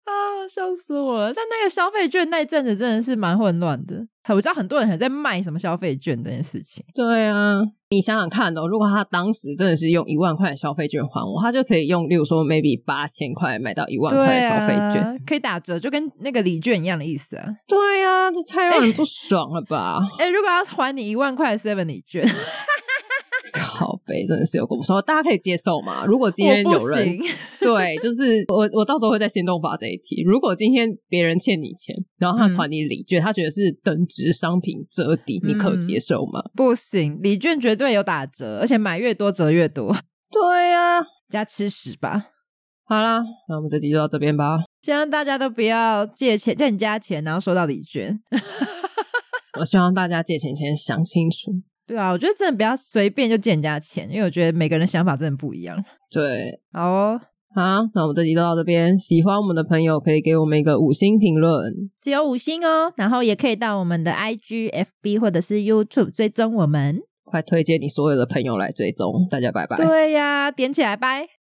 [0.04, 1.34] 啊，笑死我了！
[1.34, 3.96] 但那个消费券那一阵子真的是蛮混乱的。
[4.30, 6.84] 我知道很多人还在卖什么消费券这件事情。
[6.94, 17.46] 对啊，你想想看哦，如果他当时真的是用一万块消费券还我，他就可以用，例如说 maybe 八千块买到一万块的消费券，可以打折，就跟那个礼券一样的意思啊。
[17.68, 20.00] 对啊，这太让人不爽了吧？
[20.18, 22.26] 哎、欸欸，如果要还你一万块 seven 礼券。
[23.82, 26.06] 靠北真的是有够不错，大家可以接受吗？
[26.06, 27.18] 如果今天有人
[27.60, 30.22] 对，就是我，我到时候会在限动法这一题。
[30.24, 36.40] 如果今天别人欠你钱，然后他还你礼券，嗯、他觉得是等值商品折抵，你可接受吗？
[36.42, 39.96] 嗯、不行，礼券绝对有打折，而且买越多折越多。
[40.32, 42.28] 对呀、啊，加吃屎吧！
[42.86, 44.60] 好啦，那我们这集就到这边吧。
[44.82, 48.20] 希望大家都不要借钱，叫你加钱，然后收到礼券。
[49.60, 51.52] 我希望大家借钱前想清楚。
[51.92, 55.76] 对啊，我觉得真的不要随便就借人家钱，因为我觉得每个人的想法真的不一样。
[56.10, 57.20] 对，好哦，
[57.54, 57.62] 好，
[57.94, 58.98] 那我们这集就到这边。
[58.98, 61.52] 喜欢我们的朋友可以给我们一个五星评论，
[62.02, 62.94] 只有五星哦。
[62.96, 69.28] 然后也可以到我们的 IG、FB 或者是 YouTube 追踪我们，快推荐你所有的朋友来追踪。
[69.30, 69.76] 大家拜拜。
[69.76, 71.41] 对呀，点起来，拜。